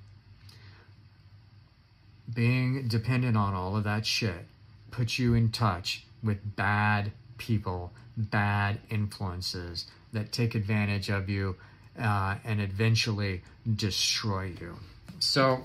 being 2.34 2.88
dependent 2.88 3.38
on 3.38 3.54
all 3.54 3.76
of 3.76 3.84
that 3.84 4.06
shit 4.06 4.46
puts 4.92 5.20
you 5.20 5.34
in 5.34 5.52
touch 5.52 6.06
with 6.24 6.56
bad 6.56 7.12
people 7.40 7.92
bad 8.16 8.80
influences 8.90 9.86
that 10.14 10.32
take 10.32 10.54
advantage 10.54 11.10
of 11.10 11.30
you 11.30 11.56
uh, 12.00 12.36
and 12.46 12.62
eventually 12.62 13.42
destroy 13.76 14.54
you. 14.60 14.76
So 15.20 15.64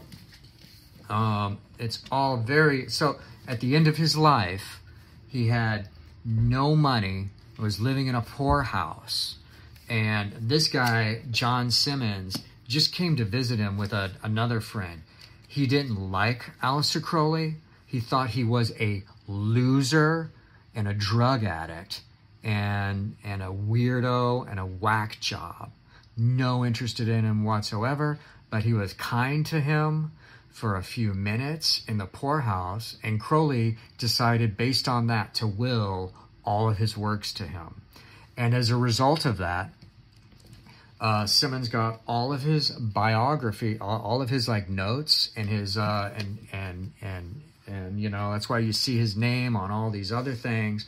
um, 1.08 1.58
it's 1.78 2.02
all 2.10 2.38
very. 2.38 2.88
So 2.88 3.18
at 3.46 3.60
the 3.60 3.76
end 3.76 3.86
of 3.86 3.96
his 3.96 4.16
life, 4.16 4.80
he 5.28 5.48
had 5.48 5.88
no 6.24 6.74
money, 6.74 7.28
was 7.58 7.80
living 7.80 8.06
in 8.06 8.14
a 8.14 8.22
poor 8.22 8.62
house. 8.62 9.36
And 9.88 10.32
this 10.40 10.68
guy, 10.68 11.22
John 11.30 11.70
Symonds, 11.70 12.42
just 12.66 12.94
came 12.94 13.16
to 13.16 13.24
visit 13.24 13.58
him 13.58 13.76
with 13.76 13.92
a, 13.92 14.12
another 14.22 14.60
friend. 14.60 15.02
He 15.46 15.66
didn't 15.66 16.10
like 16.10 16.50
Aleister 16.62 17.02
Crowley. 17.02 17.56
He 17.86 18.00
thought 18.00 18.30
he 18.30 18.44
was 18.44 18.72
a 18.80 19.04
loser 19.28 20.30
and 20.74 20.88
a 20.88 20.94
drug 20.94 21.44
addict 21.44 22.02
and 22.42 23.16
and 23.24 23.42
a 23.42 23.48
weirdo 23.48 24.50
and 24.50 24.58
a 24.60 24.66
whack 24.66 25.18
job 25.20 25.70
no 26.16 26.64
interested 26.64 27.08
in 27.08 27.24
him 27.24 27.44
whatsoever, 27.44 28.18
but 28.50 28.62
he 28.62 28.72
was 28.72 28.92
kind 28.92 29.44
to 29.46 29.60
him 29.60 30.12
for 30.50 30.76
a 30.76 30.82
few 30.82 31.12
minutes 31.12 31.82
in 31.88 31.98
the 31.98 32.06
poorhouse, 32.06 32.96
and 33.02 33.20
Crowley 33.20 33.76
decided 33.98 34.56
based 34.56 34.86
on 34.86 35.08
that 35.08 35.34
to 35.34 35.46
will 35.46 36.12
all 36.44 36.68
of 36.68 36.78
his 36.78 36.96
works 36.96 37.32
to 37.32 37.44
him. 37.44 37.82
And 38.36 38.54
as 38.54 38.70
a 38.70 38.76
result 38.76 39.24
of 39.24 39.38
that, 39.38 39.70
uh, 41.00 41.26
Symonds 41.26 41.68
got 41.68 42.00
all 42.06 42.32
of 42.32 42.42
his 42.42 42.70
biography, 42.70 43.78
all, 43.80 44.00
all 44.00 44.22
of 44.22 44.30
his 44.30 44.48
like 44.48 44.68
notes 44.68 45.30
and 45.36 45.48
his 45.48 45.76
uh, 45.76 46.14
and 46.16 46.46
and 46.52 46.92
and 47.02 47.42
and 47.74 48.00
you 48.00 48.08
know 48.08 48.32
that's 48.32 48.48
why 48.48 48.60
you 48.60 48.72
see 48.72 48.96
his 48.98 49.16
name 49.16 49.56
on 49.56 49.70
all 49.70 49.90
these 49.90 50.12
other 50.12 50.34
things. 50.34 50.86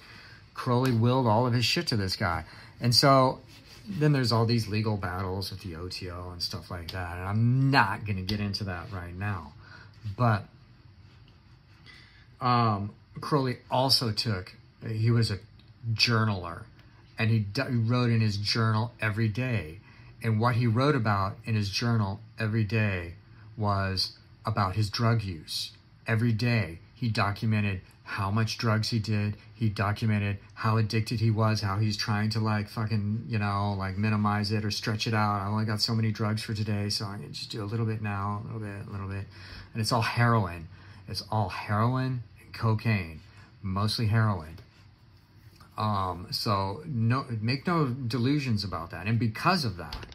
Crowley 0.54 0.92
willed 0.92 1.26
all 1.26 1.46
of 1.46 1.52
his 1.52 1.64
shit 1.64 1.86
to 1.88 1.96
this 1.96 2.16
guy, 2.16 2.44
and 2.80 2.94
so 2.94 3.40
then 3.88 4.12
there's 4.12 4.32
all 4.32 4.46
these 4.46 4.68
legal 4.68 4.96
battles 4.96 5.50
with 5.50 5.60
the 5.60 5.76
OTO 5.76 6.30
and 6.30 6.42
stuff 6.42 6.70
like 6.70 6.90
that. 6.90 7.16
And 7.16 7.26
I'm 7.26 7.70
not 7.70 8.04
going 8.04 8.16
to 8.16 8.22
get 8.22 8.40
into 8.40 8.64
that 8.64 8.90
right 8.92 9.14
now. 9.14 9.52
But 10.16 10.44
um, 12.40 12.92
Crowley 13.20 13.58
also 13.70 14.12
took, 14.12 14.54
he 14.86 15.10
was 15.10 15.30
a 15.30 15.38
journaler 15.92 16.64
and 17.18 17.30
he, 17.30 17.46
he 17.54 17.76
wrote 17.76 18.10
in 18.10 18.20
his 18.20 18.36
journal 18.36 18.92
every 19.00 19.28
day. 19.28 19.78
And 20.22 20.40
what 20.40 20.56
he 20.56 20.66
wrote 20.66 20.96
about 20.96 21.36
in 21.44 21.54
his 21.54 21.70
journal 21.70 22.20
every 22.38 22.64
day 22.64 23.14
was 23.56 24.16
about 24.44 24.74
his 24.74 24.90
drug 24.90 25.22
use. 25.22 25.72
Every 26.06 26.32
day 26.32 26.78
he 26.94 27.08
documented 27.08 27.80
how 28.06 28.30
much 28.30 28.56
drugs 28.56 28.90
he 28.90 29.00
did. 29.00 29.36
He 29.54 29.68
documented 29.68 30.38
how 30.54 30.76
addicted 30.76 31.18
he 31.18 31.30
was, 31.30 31.60
how 31.60 31.78
he's 31.78 31.96
trying 31.96 32.30
to 32.30 32.40
like 32.40 32.68
fucking, 32.68 33.24
you 33.28 33.38
know, 33.38 33.74
like 33.76 33.98
minimize 33.98 34.52
it 34.52 34.64
or 34.64 34.70
stretch 34.70 35.08
it 35.08 35.14
out. 35.14 35.40
I 35.42 35.46
only 35.48 35.64
got 35.64 35.80
so 35.80 35.94
many 35.94 36.12
drugs 36.12 36.42
for 36.42 36.54
today, 36.54 36.88
so 36.88 37.04
I'm 37.04 37.20
gonna 37.20 37.32
just 37.32 37.50
do 37.50 37.62
a 37.62 37.66
little 37.66 37.84
bit 37.84 38.00
now, 38.00 38.42
a 38.44 38.46
little 38.46 38.60
bit, 38.60 38.86
a 38.86 38.90
little 38.90 39.08
bit. 39.08 39.26
And 39.72 39.82
it's 39.82 39.90
all 39.90 40.02
heroin. 40.02 40.68
It's 41.08 41.24
all 41.30 41.48
heroin 41.48 42.22
and 42.40 42.54
cocaine, 42.54 43.20
mostly 43.60 44.06
heroin. 44.06 44.58
Um, 45.76 46.28
so 46.30 46.82
no, 46.86 47.26
make 47.40 47.66
no 47.66 47.88
delusions 47.88 48.62
about 48.64 48.90
that. 48.92 49.06
And 49.06 49.18
because 49.18 49.64
of 49.64 49.76
that, 49.76 50.06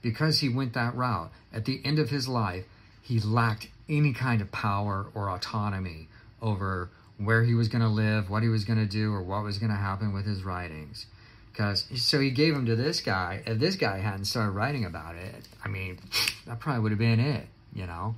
because 0.00 0.40
he 0.40 0.48
went 0.48 0.72
that 0.72 0.94
route, 0.94 1.30
at 1.52 1.66
the 1.66 1.80
end 1.84 1.98
of 1.98 2.10
his 2.10 2.26
life, 2.26 2.64
he 3.04 3.20
lacked 3.20 3.68
any 3.86 4.14
kind 4.14 4.40
of 4.40 4.50
power 4.50 5.06
or 5.14 5.28
autonomy 5.28 6.08
over 6.40 6.88
where 7.18 7.44
he 7.44 7.54
was 7.54 7.68
going 7.68 7.82
to 7.82 7.88
live, 7.88 8.30
what 8.30 8.42
he 8.42 8.48
was 8.48 8.64
going 8.64 8.78
to 8.78 8.86
do, 8.86 9.12
or 9.12 9.22
what 9.22 9.44
was 9.44 9.58
going 9.58 9.70
to 9.70 9.76
happen 9.76 10.14
with 10.14 10.24
his 10.24 10.42
writings. 10.42 11.04
Because 11.52 11.86
so 11.96 12.18
he 12.18 12.30
gave 12.30 12.54
them 12.54 12.64
to 12.64 12.74
this 12.74 13.02
guy. 13.02 13.42
If 13.46 13.58
this 13.58 13.76
guy 13.76 13.98
hadn't 13.98 14.24
started 14.24 14.52
writing 14.52 14.86
about 14.86 15.16
it, 15.16 15.46
I 15.62 15.68
mean, 15.68 15.98
that 16.46 16.60
probably 16.60 16.80
would 16.80 16.92
have 16.92 16.98
been 16.98 17.20
it, 17.20 17.46
you 17.74 17.86
know. 17.86 18.16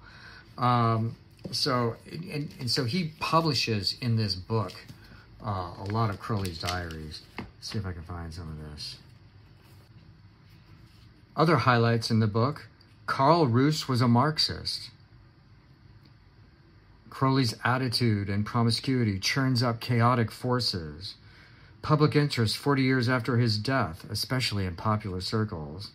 Um, 0.57 1.17
so 1.51 1.97
and, 2.11 2.49
and 2.61 2.71
so 2.71 2.85
he 2.85 3.13
publishes 3.19 3.97
in 4.01 4.17
this 4.17 4.37
book 4.37 4.73
uh, 5.45 5.73
a 5.81 5.89
lot 5.91 6.11
of 6.11 6.21
Crowley's 6.21 6.61
diaries. 6.61 7.23
Let's 7.37 7.73
see 7.73 7.79
if 7.79 7.85
I 7.85 7.93
can 7.93 8.03
find 8.03 8.33
some 8.33 8.49
of 8.49 8.71
this. 8.71 8.97
Other 11.37 11.57
highlights 11.57 12.09
in 12.09 12.21
the 12.21 12.29
book 12.29 12.69
Karl 13.07 13.47
Ruse 13.47 13.89
was 13.89 14.01
a 14.01 14.09
Marxist. 14.09 14.91
Crowley's 17.09 17.55
attitude 17.65 18.29
and 18.29 18.45
promiscuity 18.45 19.19
churns 19.19 19.63
up 19.63 19.81
chaotic 19.81 20.31
forces. 20.31 21.15
Public 21.81 22.17
interest 22.17 22.57
40 22.57 22.83
years 22.83 23.09
after 23.09 23.39
his 23.39 23.59
death, 23.59 24.05
especially 24.11 24.67
in 24.67 24.75
popular 24.77 25.21
circles. 25.21 25.93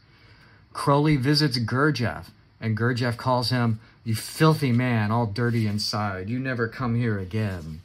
Crowley 0.74 1.18
visits 1.18 1.60
Gurdjieff, 1.60 2.28
and 2.62 2.78
Gurdjieff 2.78 3.18
calls 3.18 3.50
him, 3.50 3.80
You 4.04 4.16
filthy 4.16 4.72
man, 4.72 5.12
all 5.12 5.26
dirty 5.26 5.68
inside. 5.68 6.30
You 6.30 6.40
never 6.40 6.68
come 6.68 6.96
here 6.96 7.20
again. 7.20 7.82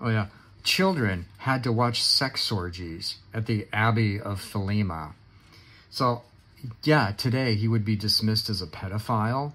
Oh, 0.00 0.10
yeah. 0.10 0.26
Children 0.62 1.24
had 1.38 1.64
to 1.64 1.72
watch 1.72 2.02
sex 2.02 2.52
orgies 2.52 3.16
at 3.32 3.46
the 3.46 3.66
Abbey 3.72 4.20
of 4.20 4.40
Thelema. 4.40 5.14
So, 5.90 6.22
yeah, 6.82 7.12
today 7.12 7.54
he 7.54 7.68
would 7.68 7.84
be 7.84 7.96
dismissed 7.96 8.48
as 8.50 8.62
a 8.62 8.66
pedophile 8.66 9.52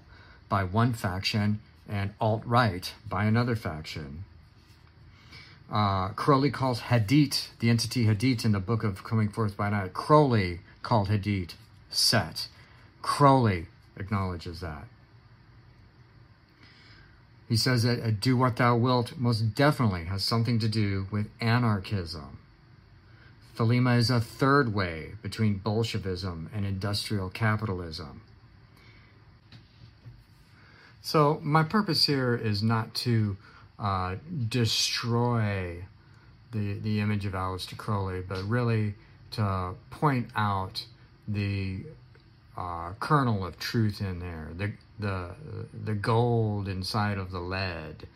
by 0.48 0.64
one 0.64 0.92
faction 0.92 1.60
and 1.88 2.12
alt 2.20 2.42
right 2.44 2.92
by 3.08 3.24
another 3.24 3.56
faction. 3.56 4.24
Uh, 5.70 6.08
Crowley 6.10 6.50
calls 6.50 6.82
Hadit, 6.82 7.48
the 7.58 7.70
entity 7.70 8.06
Hadit 8.06 8.44
in 8.44 8.52
the 8.52 8.60
book 8.60 8.84
of 8.84 9.02
Coming 9.02 9.28
Forth 9.28 9.56
by 9.56 9.70
Night, 9.70 9.92
Crowley 9.92 10.60
called 10.82 11.08
Hadit 11.08 11.54
Set. 11.90 12.48
Crowley 13.02 13.66
acknowledges 13.96 14.60
that. 14.60 14.86
He 17.48 17.56
says 17.56 17.84
that 17.84 18.20
do 18.20 18.36
what 18.36 18.56
thou 18.56 18.76
wilt 18.76 19.16
most 19.16 19.54
definitely 19.54 20.04
has 20.04 20.24
something 20.24 20.58
to 20.58 20.68
do 20.68 21.06
with 21.10 21.30
anarchism. 21.40 22.38
Thelema 23.56 23.96
is 23.96 24.10
a 24.10 24.20
third 24.20 24.74
way 24.74 25.12
between 25.22 25.58
Bolshevism 25.58 26.50
and 26.54 26.66
industrial 26.66 27.30
capitalism. 27.30 28.20
So, 31.00 31.40
my 31.42 31.62
purpose 31.62 32.04
here 32.04 32.34
is 32.34 32.62
not 32.62 32.94
to 32.96 33.36
uh, 33.78 34.16
destroy 34.48 35.84
the, 36.52 36.74
the 36.74 37.00
image 37.00 37.24
of 37.24 37.32
Aleister 37.32 37.76
Crowley, 37.76 38.22
but 38.26 38.42
really 38.44 38.94
to 39.32 39.74
point 39.90 40.28
out 40.34 40.84
the 41.28 41.84
uh, 42.56 42.92
kernel 43.00 43.44
of 43.44 43.58
truth 43.58 44.00
in 44.00 44.18
there, 44.18 44.50
the, 44.56 44.72
the 44.98 45.30
the 45.84 45.94
gold 45.94 46.68
inside 46.68 47.18
of 47.18 47.30
the 47.30 47.40
lead, 47.40 48.06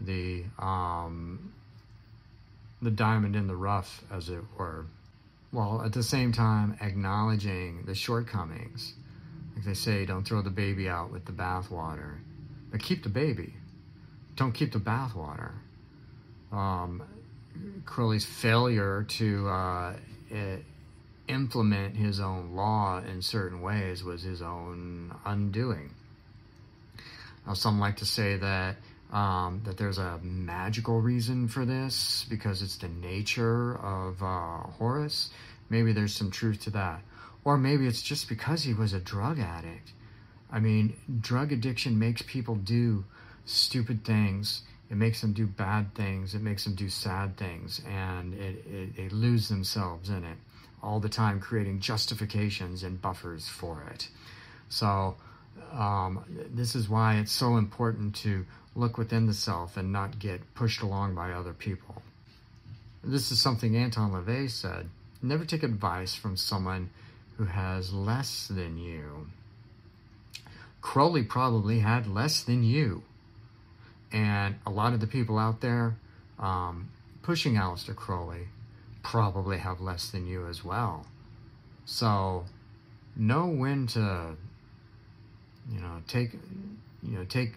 the 0.00 0.44
um, 0.58 1.52
the 2.82 2.90
diamond 2.90 3.36
in 3.36 3.46
the 3.46 3.56
rough, 3.56 4.02
as 4.10 4.28
it 4.28 4.42
were, 4.58 4.86
while 5.52 5.82
at 5.82 5.92
the 5.92 6.02
same 6.02 6.32
time 6.32 6.76
acknowledging 6.80 7.84
the 7.86 7.94
shortcomings. 7.94 8.94
Like 9.54 9.64
they 9.64 9.74
say, 9.74 10.04
don't 10.04 10.24
throw 10.26 10.42
the 10.42 10.50
baby 10.50 10.88
out 10.88 11.12
with 11.12 11.24
the 11.24 11.32
bathwater, 11.32 12.18
but 12.70 12.82
keep 12.82 13.02
the 13.02 13.08
baby. 13.08 13.54
Don't 14.36 14.52
keep 14.52 14.72
the 14.72 14.80
bathwater. 14.80 15.52
Um, 16.50 17.02
Crowley's 17.84 18.24
failure 18.24 19.04
to 19.08 19.48
uh, 19.48 19.94
implement 21.28 21.96
his 21.96 22.20
own 22.20 22.54
law 22.54 22.98
in 22.98 23.22
certain 23.22 23.60
ways 23.60 24.02
was 24.02 24.22
his 24.22 24.42
own 24.42 25.14
undoing. 25.24 25.90
Now, 27.46 27.54
some 27.54 27.80
like 27.80 27.98
to 27.98 28.04
say 28.04 28.36
that 28.36 28.76
um, 29.12 29.60
that 29.64 29.76
there's 29.76 29.98
a 29.98 30.18
magical 30.22 31.00
reason 31.00 31.46
for 31.46 31.64
this 31.66 32.24
because 32.30 32.62
it's 32.62 32.78
the 32.78 32.88
nature 32.88 33.76
of 33.76 34.22
uh, 34.22 34.70
Horus. 34.78 35.30
Maybe 35.68 35.92
there's 35.92 36.14
some 36.14 36.30
truth 36.30 36.62
to 36.62 36.70
that. 36.70 37.02
Or 37.44 37.58
maybe 37.58 37.86
it's 37.86 38.02
just 38.02 38.28
because 38.28 38.62
he 38.62 38.72
was 38.72 38.92
a 38.92 39.00
drug 39.00 39.38
addict. 39.38 39.92
I 40.50 40.60
mean, 40.60 40.96
drug 41.20 41.52
addiction 41.52 41.98
makes 41.98 42.22
people 42.22 42.54
do 42.54 43.04
stupid 43.44 44.04
things. 44.04 44.62
It 44.90 44.96
makes 44.96 45.20
them 45.20 45.32
do 45.32 45.46
bad 45.46 45.94
things. 45.94 46.34
It 46.34 46.42
makes 46.42 46.64
them 46.64 46.74
do 46.74 46.88
sad 46.88 47.36
things. 47.36 47.82
And 47.88 48.34
it, 48.34 48.64
it, 48.66 48.96
they 48.96 49.08
lose 49.10 49.48
themselves 49.48 50.08
in 50.08 50.24
it 50.24 50.36
all 50.82 51.00
the 51.00 51.08
time, 51.08 51.38
creating 51.40 51.80
justifications 51.80 52.82
and 52.82 53.00
buffers 53.00 53.48
for 53.48 53.84
it. 53.92 54.08
So, 54.68 55.16
um, 55.72 56.24
this 56.52 56.74
is 56.74 56.88
why 56.88 57.16
it's 57.16 57.32
so 57.32 57.56
important 57.56 58.14
to 58.16 58.44
look 58.74 58.96
within 58.96 59.26
the 59.26 59.34
self 59.34 59.76
and 59.76 59.92
not 59.92 60.18
get 60.18 60.54
pushed 60.54 60.82
along 60.82 61.14
by 61.14 61.32
other 61.32 61.52
people. 61.52 62.02
This 63.04 63.30
is 63.32 63.40
something 63.40 63.76
Anton 63.76 64.12
LaVey 64.12 64.50
said. 64.50 64.88
Never 65.20 65.44
take 65.44 65.62
advice 65.62 66.14
from 66.14 66.36
someone 66.36 66.90
who 67.36 67.44
has 67.44 67.92
less 67.92 68.46
than 68.48 68.78
you. 68.78 69.26
Crowley 70.80 71.22
probably 71.22 71.80
had 71.80 72.06
less 72.06 72.42
than 72.42 72.64
you. 72.64 73.02
And 74.12 74.56
a 74.66 74.70
lot 74.70 74.92
of 74.92 75.00
the 75.00 75.06
people 75.06 75.38
out 75.38 75.60
there 75.60 75.96
um, 76.38 76.90
pushing 77.22 77.54
Aleister 77.54 77.94
Crowley 77.94 78.48
probably 79.02 79.58
have 79.58 79.80
less 79.80 80.10
than 80.10 80.26
you 80.26 80.46
as 80.46 80.64
well. 80.64 81.06
So 81.84 82.44
know 83.16 83.46
when 83.46 83.86
to 83.88 84.36
you 85.70 85.80
know 85.80 86.02
take 86.08 86.32
you 87.02 87.18
know 87.18 87.24
take 87.24 87.54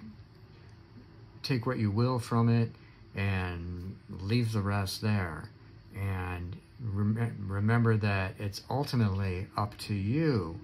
take 1.45 1.65
what 1.65 1.77
you 1.77 1.91
will 1.91 2.19
from 2.19 2.49
it 2.49 2.71
and 3.15 3.95
leave 4.09 4.51
the 4.51 4.61
rest 4.61 5.01
there 5.01 5.49
and 5.95 6.57
rem- 6.83 7.45
remember 7.47 7.97
that 7.97 8.35
it's 8.39 8.61
ultimately 8.69 9.47
up 9.55 9.77
to 9.77 9.93
you 9.93 10.59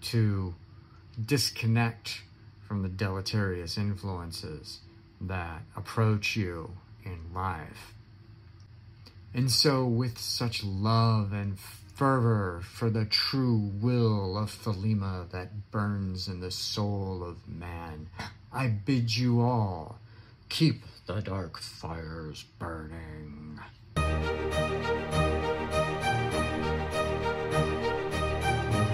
to 0.00 0.54
disconnect 1.24 2.22
from 2.66 2.82
the 2.82 2.88
deleterious 2.88 3.76
influences 3.76 4.80
that 5.20 5.62
approach 5.76 6.36
you 6.36 6.72
in 7.04 7.18
life. 7.34 7.94
And 9.34 9.50
so, 9.50 9.84
with 9.86 10.18
such 10.18 10.64
love 10.64 11.32
and 11.32 11.58
fervor 11.58 12.60
for 12.64 12.90
the 12.90 13.04
true 13.04 13.70
will 13.80 14.36
of 14.36 14.50
Thelema 14.50 15.30
that 15.30 15.70
burns 15.70 16.28
in 16.28 16.40
the 16.40 16.50
soul 16.50 17.22
of 17.24 17.48
man, 17.48 18.08
I 18.52 18.68
bid 18.68 19.16
you 19.16 19.40
all 19.40 19.98
keep 20.52 20.84
the 21.06 21.22
dark 21.22 21.58
fires 21.58 22.44
burning. 22.58 23.58